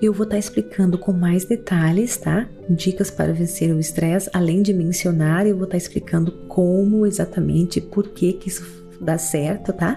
Eu 0.00 0.12
vou 0.12 0.24
estar 0.24 0.36
tá 0.36 0.38
explicando 0.38 0.96
com 0.96 1.12
mais 1.12 1.44
detalhes, 1.44 2.16
tá? 2.16 2.48
Dicas 2.70 3.10
para 3.10 3.32
vencer 3.32 3.74
o 3.74 3.80
estresse, 3.80 4.30
além 4.32 4.62
de 4.62 4.72
mencionar, 4.72 5.46
eu 5.46 5.56
vou 5.56 5.64
estar 5.64 5.72
tá 5.72 5.78
explicando 5.78 6.30
como 6.46 7.04
exatamente, 7.04 7.80
por 7.80 8.08
que 8.08 8.32
que 8.34 8.48
isso 8.48 8.64
dá 9.00 9.18
certo, 9.18 9.72
tá? 9.72 9.96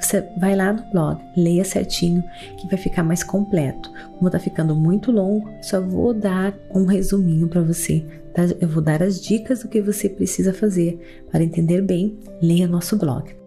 Você 0.00 0.26
vai 0.36 0.56
lá 0.56 0.72
no 0.72 0.82
blog, 0.90 1.22
leia 1.36 1.64
certinho, 1.64 2.24
que 2.58 2.66
vai 2.66 2.76
ficar 2.76 3.04
mais 3.04 3.22
completo. 3.22 3.90
Como 4.18 4.30
tá 4.30 4.38
ficando 4.38 4.74
muito 4.74 5.12
longo, 5.12 5.48
só 5.62 5.80
vou 5.80 6.12
dar 6.12 6.54
um 6.74 6.84
resuminho 6.86 7.46
para 7.46 7.62
você. 7.62 8.04
Tá? 8.34 8.42
Eu 8.60 8.68
vou 8.68 8.82
dar 8.82 9.02
as 9.02 9.20
dicas 9.20 9.62
do 9.62 9.68
que 9.68 9.80
você 9.80 10.08
precisa 10.08 10.52
fazer 10.52 10.98
para 11.30 11.44
entender 11.44 11.82
bem. 11.82 12.18
Leia 12.42 12.66
nosso 12.66 12.96
blog. 12.96 13.41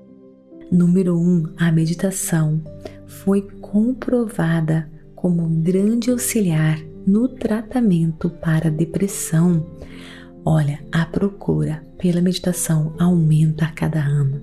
Número 0.71 1.17
1. 1.17 1.19
Um, 1.19 1.53
a 1.57 1.71
meditação 1.71 2.61
foi 3.05 3.41
comprovada 3.61 4.89
como 5.15 5.43
um 5.43 5.61
grande 5.61 6.11
auxiliar 6.11 6.79
no 7.05 7.27
tratamento 7.27 8.29
para 8.29 8.69
depressão. 8.69 9.65
Olha, 10.43 10.79
a 10.91 11.05
procura 11.05 11.83
pela 11.97 12.21
meditação 12.21 12.93
aumenta 12.99 13.65
a 13.65 13.71
cada 13.71 13.99
ano 13.99 14.41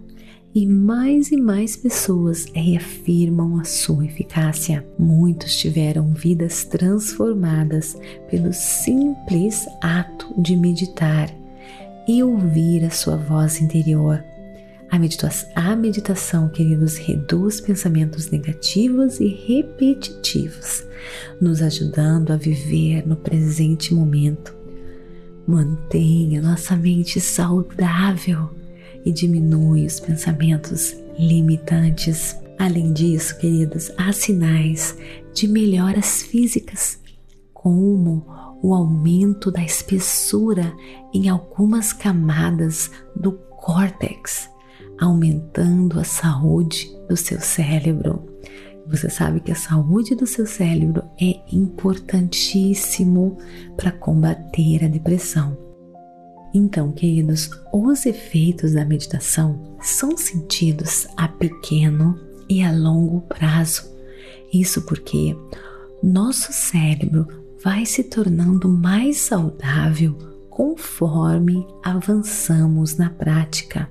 e 0.54 0.66
mais 0.66 1.30
e 1.30 1.36
mais 1.36 1.76
pessoas 1.76 2.46
reafirmam 2.54 3.58
a 3.58 3.64
sua 3.64 4.04
eficácia. 4.04 4.86
Muitos 4.98 5.56
tiveram 5.56 6.12
vidas 6.12 6.64
transformadas 6.64 7.96
pelo 8.30 8.52
simples 8.52 9.66
ato 9.80 10.34
de 10.40 10.56
meditar 10.56 11.30
e 12.06 12.22
ouvir 12.22 12.84
a 12.84 12.90
sua 12.90 13.16
voz 13.16 13.60
interior. 13.60 14.22
A 14.92 14.98
meditação, 14.98 15.48
a 15.54 15.74
meditação, 15.74 16.48
queridos, 16.50 16.98
reduz 16.98 17.62
pensamentos 17.62 18.30
negativos 18.30 19.20
e 19.20 19.26
repetitivos, 19.26 20.84
nos 21.40 21.62
ajudando 21.62 22.30
a 22.30 22.36
viver 22.36 23.08
no 23.08 23.16
presente 23.16 23.94
momento. 23.94 24.54
Mantenha 25.46 26.42
nossa 26.42 26.76
mente 26.76 27.22
saudável 27.22 28.50
e 29.02 29.10
diminui 29.10 29.86
os 29.86 29.98
pensamentos 29.98 30.94
limitantes. 31.18 32.36
Além 32.58 32.92
disso, 32.92 33.38
queridos, 33.38 33.90
há 33.96 34.12
sinais 34.12 34.94
de 35.32 35.48
melhoras 35.48 36.22
físicas, 36.22 37.00
como 37.54 38.26
o 38.62 38.74
aumento 38.74 39.50
da 39.50 39.64
espessura 39.64 40.70
em 41.14 41.30
algumas 41.30 41.94
camadas 41.94 42.90
do 43.16 43.32
córtex 43.32 44.51
aumentando 45.02 45.98
a 45.98 46.04
saúde 46.04 46.96
do 47.08 47.16
seu 47.16 47.40
cérebro. 47.40 48.24
Você 48.86 49.10
sabe 49.10 49.40
que 49.40 49.50
a 49.50 49.56
saúde 49.56 50.14
do 50.14 50.26
seu 50.26 50.46
cérebro 50.46 51.02
é 51.20 51.40
importantíssimo 51.52 53.36
para 53.76 53.90
combater 53.90 54.84
a 54.84 54.88
depressão. 54.88 55.58
Então, 56.54 56.92
queridos, 56.92 57.50
os 57.72 58.06
efeitos 58.06 58.74
da 58.74 58.84
meditação 58.84 59.76
são 59.80 60.16
sentidos 60.16 61.08
a 61.16 61.26
pequeno 61.26 62.18
e 62.48 62.62
a 62.62 62.70
longo 62.70 63.22
prazo. 63.22 63.90
Isso 64.52 64.82
porque 64.82 65.36
nosso 66.02 66.52
cérebro 66.52 67.26
vai 67.64 67.86
se 67.86 68.04
tornando 68.04 68.68
mais 68.68 69.18
saudável 69.18 70.16
conforme 70.50 71.66
avançamos 71.82 72.96
na 72.96 73.08
prática. 73.10 73.88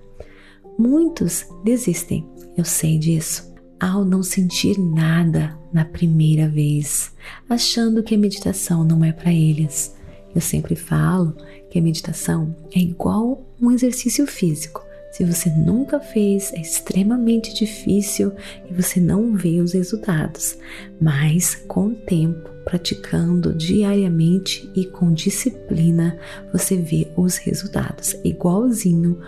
Muitos 0.84 1.46
desistem, 1.64 2.28
eu 2.58 2.66
sei 2.66 2.98
disso, 2.98 3.54
ao 3.80 4.04
não 4.04 4.24
sentir 4.24 4.80
nada 4.80 5.56
na 5.72 5.86
primeira 5.86 6.50
vez, 6.50 7.14
achando 7.48 8.02
que 8.02 8.16
a 8.16 8.18
meditação 8.18 8.84
não 8.84 9.06
é 9.06 9.12
para 9.12 9.32
eles. 9.32 9.96
Eu 10.34 10.42
sempre 10.42 10.76
falo 10.76 11.38
que 11.70 11.78
a 11.78 11.82
meditação 11.84 12.56
é 12.74 12.80
igual 12.80 13.46
um 13.62 13.70
exercício 13.70 14.26
físico. 14.26 14.84
Se 15.12 15.24
você 15.24 15.52
nunca 15.52 16.00
fez, 16.00 16.52
é 16.52 16.62
extremamente 16.62 17.54
difícil 17.54 18.32
e 18.68 18.74
você 18.74 19.00
não 19.00 19.36
vê 19.36 19.62
os 19.62 19.74
resultados. 19.74 20.58
Mas 21.00 21.54
com 21.68 21.90
o 21.90 21.96
tempo, 21.96 22.50
praticando 22.66 23.54
diariamente 23.54 24.68
e 24.76 24.86
com 24.86 25.14
disciplina, 25.14 26.18
você 26.52 26.76
vê 26.76 27.08
os 27.16 27.38
resultados, 27.38 28.16
igualzinho 28.24 29.20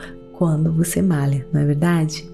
quando 0.44 0.74
você 0.74 1.02
malha, 1.02 1.48
não 1.54 1.62
é 1.62 1.66
verdade? 1.66 2.30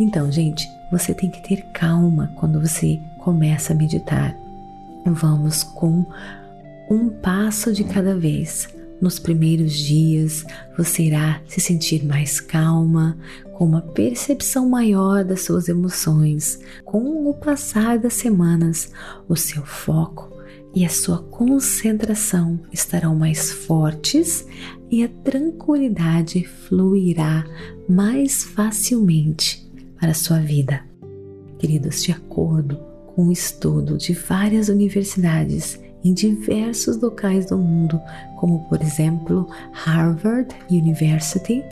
Então, 0.00 0.32
gente, 0.32 0.66
você 0.90 1.12
tem 1.12 1.30
que 1.30 1.46
ter 1.46 1.60
calma 1.74 2.32
quando 2.36 2.58
você 2.58 2.98
começa 3.18 3.74
a 3.74 3.76
meditar. 3.76 4.34
Vamos 5.04 5.62
com 5.62 6.06
um 6.90 7.10
passo 7.10 7.70
de 7.70 7.84
cada 7.84 8.16
vez. 8.16 8.70
Nos 9.02 9.18
primeiros 9.18 9.74
dias, 9.74 10.46
você 10.78 11.02
irá 11.02 11.42
se 11.46 11.60
sentir 11.60 12.06
mais 12.06 12.40
calma, 12.40 13.18
com 13.52 13.66
uma 13.66 13.82
percepção 13.82 14.66
maior 14.66 15.22
das 15.22 15.42
suas 15.42 15.68
emoções. 15.68 16.58
Com 16.86 17.28
o 17.28 17.34
passar 17.34 17.98
das 17.98 18.14
semanas, 18.14 18.90
o 19.28 19.36
seu 19.36 19.62
foco 19.62 20.32
e 20.74 20.86
a 20.86 20.88
sua 20.88 21.18
concentração 21.18 22.58
estarão 22.72 23.14
mais 23.14 23.52
fortes 23.52 24.46
e 24.92 25.02
a 25.02 25.08
tranquilidade 25.24 26.44
fluirá 26.44 27.46
mais 27.88 28.44
facilmente 28.44 29.66
para 29.98 30.10
a 30.10 30.14
sua 30.14 30.38
vida. 30.38 30.84
Queridos, 31.58 32.02
de 32.02 32.12
acordo 32.12 32.76
com 33.06 33.24
um 33.24 33.32
estudo 33.32 33.96
de 33.96 34.12
várias 34.12 34.68
universidades 34.68 35.80
em 36.04 36.12
diversos 36.12 37.00
locais 37.00 37.46
do 37.46 37.56
mundo, 37.56 37.98
como 38.38 38.68
por 38.68 38.82
exemplo 38.82 39.48
Harvard 39.72 40.54
University, 40.70 41.64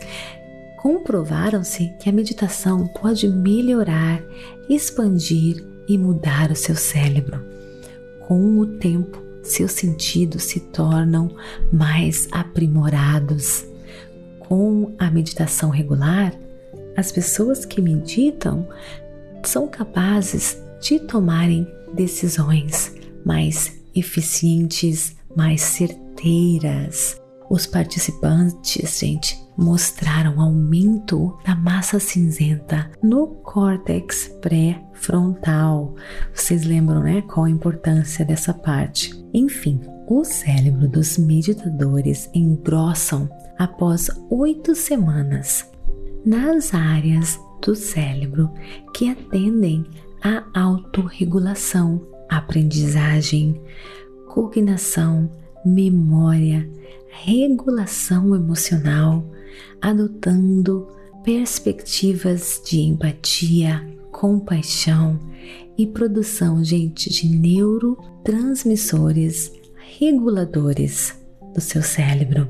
comprovaram-se 0.79 1.93
que 2.01 2.09
a 2.09 2.13
meditação 2.13 2.87
pode 2.87 3.29
melhorar, 3.29 4.23
expandir 4.67 5.63
e 5.87 5.99
mudar 5.99 6.51
o 6.51 6.57
seu 6.57 6.75
cérebro 6.75 7.45
com 8.27 8.59
o 8.61 8.67
tempo, 8.79 9.30
seus 9.43 9.73
sentidos 9.73 10.45
se 10.45 10.61
tornam 10.61 11.35
mais 11.73 12.29
aprimorados. 12.31 13.65
Com 14.41 14.95
a 14.99 15.11
meditação 15.11 15.71
regular, 15.71 16.35
as 16.97 17.13
pessoas 17.13 17.65
que 17.65 17.81
meditam 17.81 18.69
são 19.45 19.69
capazes 19.69 20.59
de 20.81 20.99
tomarem 21.01 21.67
decisões 21.95 22.95
mais 23.25 23.81
eficientes, 23.95 25.17
mais 25.37 25.63
certeiras. 25.63 27.20
Os 27.51 27.67
participantes, 27.67 29.01
gente, 29.01 29.37
mostraram 29.57 30.41
aumento 30.41 31.37
da 31.45 31.57
massa 31.57 31.99
cinzenta 31.99 32.89
no 33.03 33.27
córtex 33.27 34.29
pré-frontal. 34.41 35.97
Vocês 36.33 36.65
lembram, 36.65 37.03
né, 37.03 37.23
qual 37.23 37.47
a 37.47 37.51
importância 37.51 38.25
dessa 38.25 38.55
parte? 38.55 39.13
Enfim, 39.35 39.81
o 40.07 40.23
cérebro 40.23 40.89
dos 40.89 41.19
meditadores 41.19 42.31
engrossam 42.33 43.29
após 43.59 44.09
oito 44.31 44.73
semanas 44.77 45.69
nas 46.25 46.73
áreas 46.73 47.37
do 47.61 47.75
cérebro 47.75 48.49
que 48.95 49.09
atendem 49.09 49.85
à 50.23 50.45
autorregulação, 50.55 52.01
aprendizagem, 52.29 53.61
cognição, 54.29 55.29
memória, 55.65 56.69
regulação 57.11 58.35
emocional, 58.35 59.25
adotando 59.81 60.89
perspectivas 61.23 62.61
de 62.65 62.81
empatia, 62.81 63.87
compaixão 64.11 65.21
e 65.77 65.87
produção, 65.87 66.65
gente, 66.65 67.11
de 67.11 67.29
neurotransmissores 67.29 69.53
reguladores 69.99 71.17
do 71.55 71.61
seu 71.61 71.83
cérebro. 71.83 72.49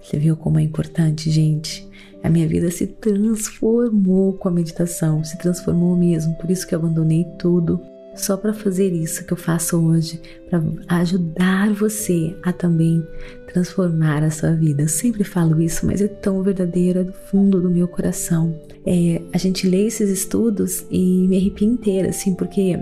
Você 0.00 0.18
viu 0.18 0.34
como 0.36 0.58
é 0.58 0.62
importante, 0.62 1.30
gente? 1.30 1.86
A 2.22 2.30
minha 2.30 2.46
vida 2.46 2.70
se 2.70 2.86
transformou 2.86 4.34
com 4.34 4.48
a 4.48 4.52
meditação, 4.52 5.24
se 5.24 5.36
transformou 5.38 5.96
mesmo. 5.96 6.36
Por 6.36 6.50
isso 6.50 6.66
que 6.66 6.74
eu 6.74 6.78
abandonei 6.78 7.24
tudo 7.38 7.80
só 8.16 8.36
para 8.36 8.52
fazer 8.52 8.92
isso 8.92 9.24
que 9.24 9.32
eu 9.32 9.36
faço 9.36 9.78
hoje, 9.78 10.20
para 10.48 10.62
ajudar 10.88 11.72
você 11.72 12.36
a 12.42 12.52
também 12.52 13.06
transformar 13.52 14.22
a 14.22 14.30
sua 14.30 14.52
vida. 14.52 14.82
Eu 14.82 14.88
sempre 14.88 15.24
falo 15.24 15.60
isso, 15.60 15.86
mas 15.86 16.00
é 16.00 16.08
tão 16.08 16.42
verdadeiro, 16.42 17.00
é 17.00 17.04
do 17.04 17.12
fundo 17.12 17.60
do 17.60 17.70
meu 17.70 17.88
coração. 17.88 18.54
É, 18.84 19.22
a 19.32 19.38
gente 19.38 19.66
lê 19.66 19.86
esses 19.86 20.10
estudos 20.10 20.84
e 20.90 21.26
me 21.28 21.36
arrepia 21.36 21.68
inteira, 21.68 22.10
assim, 22.10 22.34
porque 22.34 22.78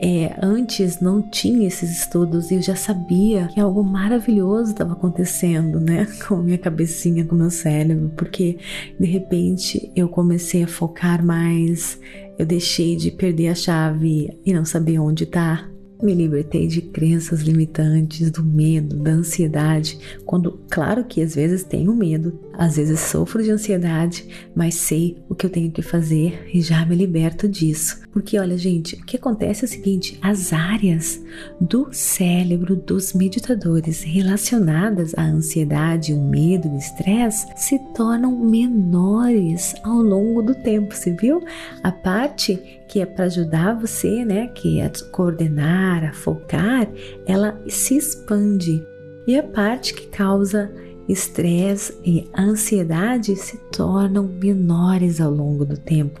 é, 0.00 0.36
antes 0.42 1.00
não 1.00 1.22
tinha 1.22 1.66
esses 1.66 1.90
estudos 1.90 2.50
e 2.50 2.56
eu 2.56 2.62
já 2.62 2.74
sabia 2.74 3.48
que 3.48 3.60
algo 3.60 3.82
maravilhoso 3.82 4.72
estava 4.72 4.92
acontecendo, 4.92 5.80
né? 5.80 6.06
Com 6.26 6.36
minha 6.36 6.58
cabecinha, 6.58 7.24
com 7.24 7.34
meu 7.34 7.50
cérebro, 7.50 8.12
porque 8.16 8.58
de 8.98 9.06
repente 9.06 9.90
eu 9.94 10.08
comecei 10.08 10.62
a 10.62 10.68
focar 10.68 11.24
mais, 11.24 11.98
eu 12.38 12.46
deixei 12.46 12.96
de 12.96 13.10
perder 13.10 13.48
a 13.48 13.54
chave 13.54 14.28
e 14.44 14.52
não 14.52 14.64
saber 14.64 14.98
onde 14.98 15.26
tá. 15.26 15.70
Me 16.04 16.12
libertei 16.12 16.66
de 16.66 16.82
crenças 16.82 17.40
limitantes, 17.40 18.30
do 18.30 18.44
medo, 18.44 18.94
da 18.96 19.12
ansiedade. 19.12 19.98
Quando, 20.26 20.60
claro 20.68 21.02
que 21.02 21.22
às 21.22 21.34
vezes 21.34 21.64
tenho 21.64 21.96
medo, 21.96 22.38
às 22.52 22.76
vezes 22.76 23.00
sofro 23.00 23.42
de 23.42 23.50
ansiedade, 23.50 24.28
mas 24.54 24.74
sei 24.74 25.16
o 25.30 25.34
que 25.34 25.46
eu 25.46 25.50
tenho 25.50 25.72
que 25.72 25.80
fazer 25.80 26.50
e 26.52 26.60
já 26.60 26.84
me 26.84 26.94
liberto 26.94 27.48
disso. 27.48 28.02
Porque 28.12 28.38
olha, 28.38 28.58
gente, 28.58 28.96
o 28.96 29.04
que 29.06 29.16
acontece 29.16 29.64
é 29.64 29.66
o 29.66 29.70
seguinte: 29.70 30.18
as 30.20 30.52
áreas 30.52 31.22
do 31.58 31.88
cérebro 31.90 32.76
dos 32.76 33.14
meditadores 33.14 34.02
relacionadas 34.02 35.14
à 35.16 35.22
ansiedade, 35.22 36.12
o 36.12 36.20
medo, 36.20 36.68
o 36.68 36.76
estresse 36.76 37.46
se 37.56 37.78
tornam 37.94 38.38
menores 38.38 39.74
ao 39.82 39.96
longo 39.96 40.42
do 40.42 40.54
tempo. 40.54 40.94
Você 40.94 41.12
viu? 41.12 41.42
A 41.82 41.90
parte 41.90 42.60
que 42.94 43.00
é 43.00 43.06
para 43.06 43.24
ajudar 43.24 43.74
você, 43.74 44.24
né, 44.24 44.46
que 44.46 44.78
é 44.78 44.86
a 44.86 44.90
coordenar, 45.10 46.04
a 46.04 46.12
focar, 46.12 46.88
ela 47.26 47.60
se 47.66 47.96
expande. 47.96 48.86
E 49.26 49.36
a 49.36 49.42
parte 49.42 49.94
que 49.94 50.06
causa 50.06 50.72
estresse 51.08 51.98
e 52.04 52.30
ansiedade 52.38 53.34
se 53.34 53.56
tornam 53.72 54.28
menores 54.40 55.20
ao 55.20 55.32
longo 55.32 55.64
do 55.64 55.76
tempo, 55.76 56.20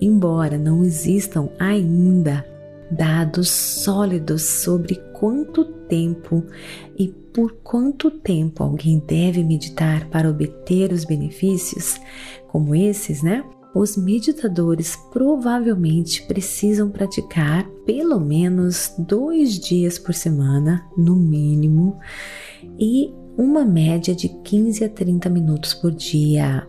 embora 0.00 0.56
não 0.56 0.84
existam 0.84 1.48
ainda 1.58 2.46
dados 2.92 3.48
sólidos 3.50 4.42
sobre 4.42 4.94
quanto 5.14 5.64
tempo 5.64 6.44
e 6.96 7.08
por 7.08 7.56
quanto 7.64 8.08
tempo 8.08 8.62
alguém 8.62 9.02
deve 9.04 9.42
meditar 9.42 10.08
para 10.10 10.30
obter 10.30 10.92
os 10.92 11.04
benefícios, 11.04 12.00
como 12.46 12.72
esses, 12.72 13.20
né? 13.20 13.42
Os 13.74 13.96
meditadores 13.96 14.96
provavelmente 15.12 16.22
precisam 16.26 16.90
praticar 16.90 17.68
pelo 17.84 18.20
menos 18.20 18.94
dois 18.96 19.58
dias 19.58 19.98
por 19.98 20.14
semana, 20.14 20.86
no 20.96 21.16
mínimo, 21.16 21.98
e 22.78 23.12
uma 23.36 23.64
média 23.64 24.14
de 24.14 24.28
15 24.28 24.84
a 24.84 24.88
30 24.88 25.28
minutos 25.28 25.74
por 25.74 25.90
dia. 25.90 26.68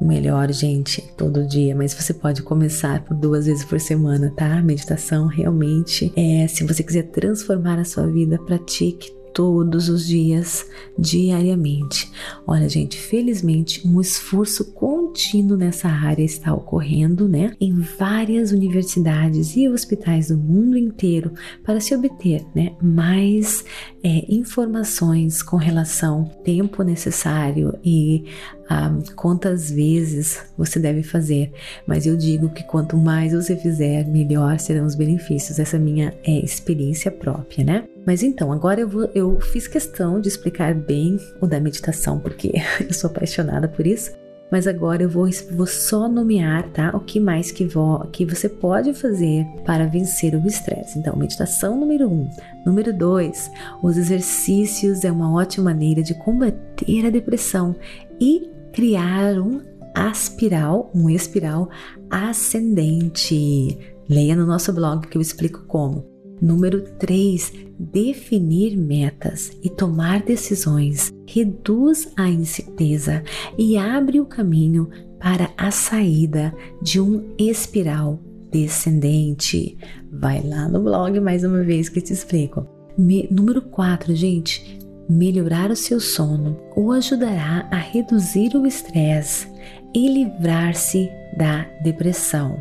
Melhor, 0.00 0.50
gente, 0.52 1.02
todo 1.16 1.46
dia, 1.46 1.76
mas 1.76 1.92
você 1.92 2.14
pode 2.14 2.42
começar 2.42 3.04
por 3.04 3.14
duas 3.16 3.44
vezes 3.44 3.64
por 3.64 3.78
semana, 3.78 4.32
tá? 4.34 4.62
Meditação 4.62 5.26
realmente 5.26 6.10
é, 6.16 6.46
se 6.48 6.64
você 6.64 6.82
quiser 6.82 7.10
transformar 7.10 7.78
a 7.78 7.84
sua 7.84 8.06
vida, 8.06 8.38
pratique 8.38 9.17
todos 9.38 9.88
os 9.88 10.04
dias, 10.04 10.66
diariamente. 10.98 12.10
Olha, 12.44 12.68
gente, 12.68 12.98
felizmente 12.98 13.86
um 13.86 14.00
esforço 14.00 14.72
contínuo 14.72 15.56
nessa 15.56 15.86
área 15.86 16.24
está 16.24 16.52
ocorrendo, 16.52 17.28
né, 17.28 17.52
em 17.60 17.78
várias 17.78 18.50
universidades 18.50 19.56
e 19.56 19.68
hospitais 19.68 20.26
do 20.26 20.36
mundo 20.36 20.76
inteiro 20.76 21.30
para 21.62 21.78
se 21.78 21.94
obter, 21.94 22.44
né, 22.52 22.72
mais 22.82 23.64
é, 24.02 24.24
informações 24.28 25.40
com 25.40 25.56
relação 25.56 26.22
ao 26.22 26.24
tempo 26.42 26.82
necessário 26.82 27.78
e 27.84 28.24
ah, 28.68 28.92
quantas 29.14 29.70
vezes 29.70 30.42
você 30.58 30.80
deve 30.80 31.04
fazer, 31.04 31.52
mas 31.86 32.06
eu 32.06 32.16
digo 32.16 32.50
que 32.50 32.64
quanto 32.64 32.96
mais 32.96 33.32
você 33.32 33.56
fizer, 33.56 34.04
melhor 34.06 34.58
serão 34.58 34.84
os 34.84 34.96
benefícios. 34.96 35.58
Essa 35.58 35.76
é 35.76 35.78
minha 35.78 36.12
é, 36.24 36.44
experiência 36.44 37.10
própria, 37.10 37.64
né? 37.64 37.84
Mas 38.08 38.22
então, 38.22 38.50
agora 38.50 38.80
eu, 38.80 38.88
vou, 38.88 39.10
eu 39.14 39.38
fiz 39.38 39.68
questão 39.68 40.18
de 40.18 40.28
explicar 40.28 40.74
bem 40.74 41.20
o 41.42 41.46
da 41.46 41.60
meditação, 41.60 42.18
porque 42.18 42.52
eu 42.80 42.94
sou 42.94 43.10
apaixonada 43.10 43.68
por 43.68 43.86
isso. 43.86 44.12
Mas 44.50 44.66
agora 44.66 45.02
eu 45.02 45.10
vou, 45.10 45.28
vou 45.50 45.66
só 45.66 46.08
nomear, 46.08 46.66
tá? 46.70 46.90
O 46.96 47.00
que 47.00 47.20
mais 47.20 47.52
que, 47.52 47.66
vou, 47.66 47.98
que 48.06 48.24
você 48.24 48.48
pode 48.48 48.94
fazer 48.94 49.44
para 49.62 49.86
vencer 49.86 50.34
o 50.34 50.46
estresse. 50.46 50.98
Então, 50.98 51.14
meditação 51.16 51.78
número 51.78 52.08
um. 52.08 52.30
Número 52.64 52.96
dois, 52.96 53.50
os 53.82 53.98
exercícios 53.98 55.04
é 55.04 55.12
uma 55.12 55.30
ótima 55.30 55.64
maneira 55.64 56.02
de 56.02 56.14
combater 56.14 57.04
a 57.04 57.10
depressão 57.10 57.76
e 58.18 58.48
criar 58.72 59.38
um 59.38 59.60
aspiral, 59.94 60.90
um 60.94 61.10
espiral 61.10 61.68
ascendente. 62.08 63.78
Leia 64.08 64.34
no 64.34 64.46
nosso 64.46 64.72
blog 64.72 65.06
que 65.08 65.18
eu 65.18 65.20
explico 65.20 65.66
como. 65.66 66.17
Número 66.40 66.82
3. 66.98 67.52
Definir 67.78 68.76
metas 68.76 69.52
e 69.62 69.70
tomar 69.70 70.22
decisões 70.22 71.12
reduz 71.26 72.10
a 72.16 72.28
incerteza 72.28 73.22
e 73.56 73.76
abre 73.76 74.20
o 74.20 74.26
caminho 74.26 74.88
para 75.20 75.50
a 75.56 75.70
saída 75.70 76.54
de 76.82 77.00
um 77.00 77.34
espiral 77.38 78.20
descendente. 78.50 79.76
Vai 80.10 80.42
lá 80.42 80.68
no 80.68 80.82
blog 80.82 81.20
mais 81.20 81.44
uma 81.44 81.62
vez 81.62 81.88
que 81.88 82.00
te 82.00 82.12
explico. 82.12 82.66
Me, 82.96 83.28
número 83.30 83.62
4, 83.62 84.14
gente, 84.14 84.78
melhorar 85.08 85.70
o 85.70 85.76
seu 85.76 86.00
sono 86.00 86.58
o 86.76 86.90
ajudará 86.92 87.68
a 87.70 87.76
reduzir 87.76 88.56
o 88.56 88.66
estresse 88.66 89.48
e 89.94 90.08
livrar-se 90.08 91.08
da 91.36 91.64
depressão. 91.82 92.58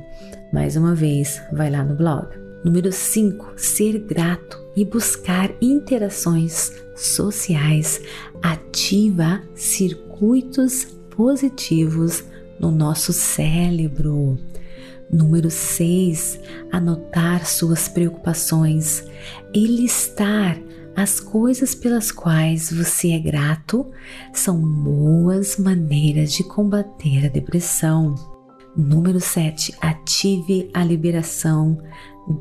Mais 0.54 0.76
uma 0.76 0.94
vez, 0.94 1.42
vai 1.52 1.70
lá 1.70 1.84
no 1.84 1.96
blog. 1.96 2.47
Número 2.68 2.92
5, 2.92 3.54
ser 3.56 3.98
grato 3.98 4.62
e 4.76 4.84
buscar 4.84 5.50
interações 5.62 6.74
sociais 6.98 8.02
ativa 8.42 9.42
circuitos 9.56 10.84
positivos 11.10 12.26
no 12.60 12.70
nosso 12.70 13.14
cérebro. 13.14 14.38
Número 15.10 15.50
6, 15.50 16.42
anotar 16.70 17.46
suas 17.46 17.88
preocupações 17.88 19.02
e 19.54 19.66
listar 19.66 20.60
as 20.94 21.22
coisas 21.22 21.74
pelas 21.74 22.12
quais 22.12 22.70
você 22.70 23.12
é 23.12 23.20
grato 23.20 23.90
são 24.34 24.60
boas 24.60 25.56
maneiras 25.56 26.34
de 26.34 26.44
combater 26.44 27.28
a 27.28 27.30
depressão. 27.30 28.14
Número 28.76 29.22
7. 29.22 29.74
Ative 29.82 30.70
a 30.74 30.84
liberação 30.84 31.82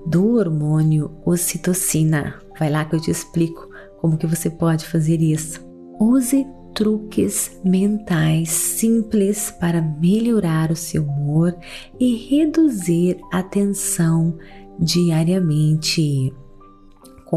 do 0.07 0.37
hormônio 0.37 1.11
ocitocina. 1.25 2.41
Vai 2.59 2.71
lá 2.71 2.85
que 2.85 2.97
eu 2.97 3.01
te 3.01 3.11
explico 3.11 3.69
como 4.01 4.17
que 4.17 4.27
você 4.27 4.51
pode 4.51 4.87
fazer 4.87 5.21
isso. 5.21 5.65
Use 6.01 6.47
truques 6.75 7.59
mentais 7.65 8.51
simples 8.51 9.51
para 9.59 9.81
melhorar 9.81 10.71
o 10.71 10.77
seu 10.77 11.03
humor 11.03 11.57
e 11.99 12.15
reduzir 12.17 13.19
a 13.33 13.43
tensão 13.43 14.37
diariamente 14.79 16.35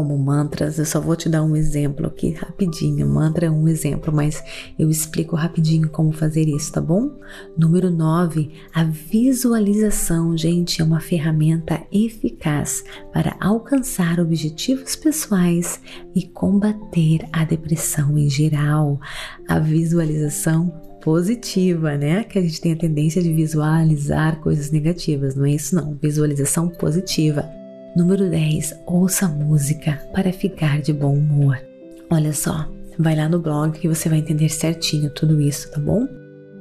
como 0.00 0.16
mantras. 0.16 0.78
Eu 0.78 0.86
só 0.86 0.98
vou 0.98 1.14
te 1.14 1.28
dar 1.28 1.42
um 1.42 1.54
exemplo 1.54 2.06
aqui 2.06 2.30
rapidinho. 2.30 3.06
Mantra 3.06 3.46
é 3.46 3.50
um 3.50 3.68
exemplo, 3.68 4.10
mas 4.10 4.42
eu 4.78 4.88
explico 4.88 5.36
rapidinho 5.36 5.90
como 5.90 6.10
fazer 6.10 6.48
isso, 6.48 6.72
tá 6.72 6.80
bom? 6.80 7.10
Número 7.54 7.90
9, 7.90 8.50
a 8.72 8.82
visualização, 8.84 10.34
gente, 10.38 10.80
é 10.80 10.84
uma 10.84 11.00
ferramenta 11.00 11.82
eficaz 11.92 12.82
para 13.12 13.36
alcançar 13.38 14.18
objetivos 14.18 14.96
pessoais 14.96 15.78
e 16.14 16.26
combater 16.26 17.28
a 17.30 17.44
depressão 17.44 18.16
em 18.16 18.30
geral. 18.30 18.98
A 19.46 19.58
visualização 19.58 20.72
positiva, 21.02 21.98
né? 21.98 22.24
Que 22.24 22.38
a 22.38 22.42
gente 22.42 22.58
tem 22.58 22.72
a 22.72 22.76
tendência 22.76 23.22
de 23.22 23.34
visualizar 23.34 24.40
coisas 24.40 24.70
negativas, 24.70 25.34
não 25.34 25.44
é 25.44 25.50
isso 25.50 25.74
não. 25.74 25.94
Visualização 26.00 26.70
positiva. 26.70 27.59
Número 27.94 28.30
10, 28.30 28.82
ouça 28.86 29.26
música 29.26 30.00
para 30.12 30.32
ficar 30.32 30.80
de 30.80 30.92
bom 30.92 31.12
humor. 31.12 31.60
Olha 32.08 32.32
só, 32.32 32.68
vai 32.96 33.16
lá 33.16 33.28
no 33.28 33.40
blog 33.40 33.76
que 33.78 33.88
você 33.88 34.08
vai 34.08 34.18
entender 34.18 34.48
certinho 34.48 35.10
tudo 35.10 35.40
isso, 35.40 35.68
tá 35.72 35.80
bom? 35.80 36.06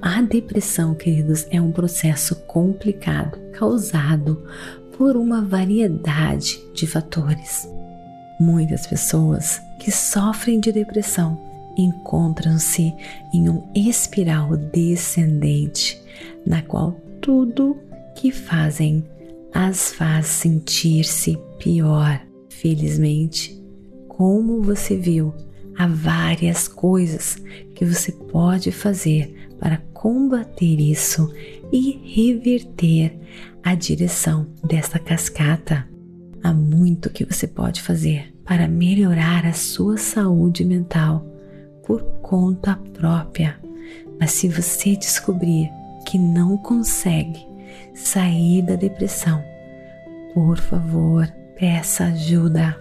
A 0.02 0.24
depressão, 0.24 0.96
queridos, 0.96 1.46
é 1.52 1.62
um 1.62 1.72
processo 1.72 2.36
complicado 2.48 3.38
causado 3.52 4.44
por 4.98 5.16
uma 5.16 5.44
variedade 5.44 6.60
de 6.74 6.88
fatores. 6.88 7.70
Muitas 8.40 8.88
pessoas 8.88 9.62
que 9.80 9.92
sofrem 9.92 10.60
de 10.60 10.72
depressão 10.72 11.40
encontram-se 11.78 12.92
em 13.32 13.50
um 13.50 13.70
espiral 13.76 14.58
descendente, 14.58 16.02
na 16.44 16.64
qual 16.64 17.00
tudo 17.22 17.78
que 18.16 18.32
fazem 18.32 19.06
as 19.54 19.92
faz 19.92 20.28
sentir-se 20.28 21.38
pior. 21.58 22.22
Felizmente, 22.50 23.58
como 24.08 24.62
você 24.62 24.98
viu, 24.98 25.34
há 25.78 25.88
várias 25.88 26.68
coisas 26.68 27.38
que 27.74 27.86
você 27.86 28.12
pode 28.12 28.72
fazer 28.72 29.50
para 29.60 29.78
combater 29.94 30.80
isso 30.80 31.34
e 31.72 32.02
reverter 32.04 33.18
a 33.64 33.76
direção 33.76 34.48
desta 34.64 35.00
cascata. 35.00 35.88
Há 36.44 36.54
muito 36.54 37.10
que 37.10 37.26
você 37.26 37.48
pode 37.48 37.82
fazer 37.82 38.34
para 38.46 38.68
melhorar 38.68 39.46
a 39.46 39.54
sua 39.54 39.98
saúde 39.98 40.66
mental 40.66 41.26
por 41.86 42.02
conta 42.22 42.76
própria. 42.94 43.60
Mas 44.20 44.32
se 44.32 44.48
você 44.48 44.96
descobrir 44.96 45.70
que 46.06 46.18
não 46.18 46.58
consegue 46.58 47.49
sair 48.00 48.62
da 48.62 48.76
depressão, 48.76 49.44
por 50.34 50.58
favor, 50.58 51.28
peça 51.56 52.06
ajuda. 52.06 52.76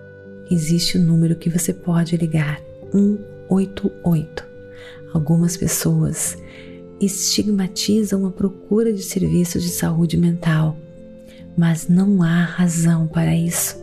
Existe 0.50 0.96
o 0.96 1.00
um 1.00 1.04
número 1.04 1.37
que 1.37 1.50
você 1.50 1.72
pode 1.72 2.16
ligar: 2.16 2.61
188. 2.92 4.46
Algumas 5.12 5.57
pessoas 5.57 6.37
estigmatizam 7.00 8.26
a 8.26 8.31
procura 8.31 8.92
de 8.92 9.02
serviços 9.02 9.62
de 9.62 9.70
saúde 9.70 10.16
mental, 10.16 10.76
mas 11.57 11.88
não 11.88 12.22
há 12.22 12.44
razão 12.44 13.07
para 13.07 13.35
isso. 13.35 13.83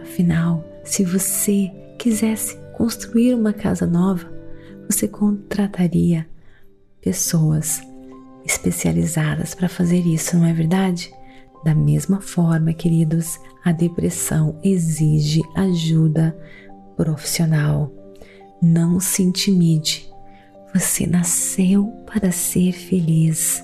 Afinal, 0.00 0.64
se 0.84 1.04
você 1.04 1.70
quisesse 1.98 2.56
construir 2.74 3.34
uma 3.34 3.52
casa 3.52 3.86
nova, 3.86 4.30
você 4.88 5.08
contrataria 5.08 6.26
pessoas 7.00 7.80
especializadas 8.46 9.54
para 9.54 9.68
fazer 9.68 10.06
isso, 10.06 10.36
não 10.36 10.46
é 10.46 10.52
verdade? 10.52 11.12
Da 11.64 11.74
mesma 11.74 12.20
forma, 12.20 12.72
queridos, 12.72 13.40
a 13.64 13.72
depressão 13.72 14.58
exige 14.62 15.42
ajuda 15.54 16.36
profissional. 16.96 17.92
Não 18.62 19.00
se 19.00 19.22
intimide. 19.22 20.08
Você 20.72 21.06
nasceu 21.06 21.86
para 22.06 22.30
ser 22.30 22.72
feliz 22.72 23.62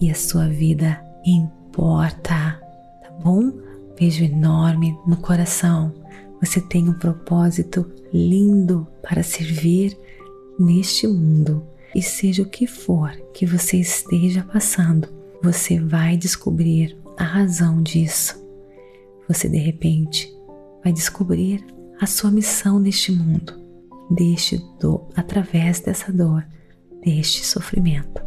e 0.00 0.10
a 0.10 0.14
sua 0.14 0.48
vida 0.48 1.02
importa, 1.24 2.58
tá 3.02 3.10
bom? 3.22 3.52
Beijo 3.98 4.24
enorme 4.24 4.96
no 5.06 5.16
coração. 5.16 5.92
Você 6.40 6.60
tem 6.60 6.88
um 6.88 6.94
propósito 6.94 7.88
lindo 8.12 8.86
para 9.02 9.22
servir 9.22 9.96
neste 10.58 11.06
mundo 11.06 11.66
e 11.94 12.02
seja 12.02 12.42
o 12.42 12.48
que 12.48 12.66
for 12.66 13.10
que 13.34 13.44
você 13.46 13.78
esteja 13.78 14.42
passando, 14.42 15.08
você 15.42 15.80
vai 15.80 16.16
descobrir 16.16 16.96
a 17.16 17.24
razão 17.24 17.82
disso. 17.82 18.40
Você 19.28 19.48
de 19.48 19.58
repente 19.58 20.32
vai 20.82 20.92
descobrir 20.92 21.64
a 22.00 22.06
sua 22.06 22.30
missão 22.30 22.78
neste 22.78 23.12
mundo, 23.12 23.54
deste 24.10 24.58
dor, 24.78 25.08
através 25.14 25.80
dessa 25.80 26.12
dor, 26.12 26.46
deste 27.04 27.44
sofrimento. 27.44 28.22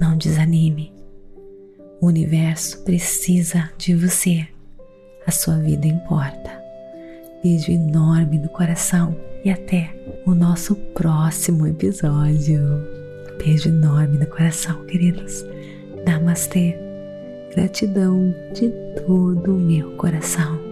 Não 0.00 0.16
desanime. 0.16 0.92
O 2.00 2.06
universo 2.06 2.82
precisa 2.84 3.70
de 3.78 3.94
você. 3.94 4.46
A 5.26 5.30
sua 5.30 5.58
vida 5.58 5.86
importa. 5.86 6.60
Beijo 7.42 7.70
enorme 7.70 8.38
no 8.38 8.48
coração 8.48 9.16
e 9.44 9.50
até 9.50 9.90
o 10.26 10.34
nosso 10.34 10.74
próximo 10.94 11.66
episódio. 11.66 12.60
Beijo 13.38 13.68
enorme 13.68 14.18
no 14.18 14.26
coração, 14.26 14.84
queridos. 14.86 15.44
Namastê. 16.06 16.76
Gratidão 17.54 18.34
de 18.54 18.70
todo 19.04 19.54
o 19.54 19.58
meu 19.58 19.96
coração. 19.96 20.71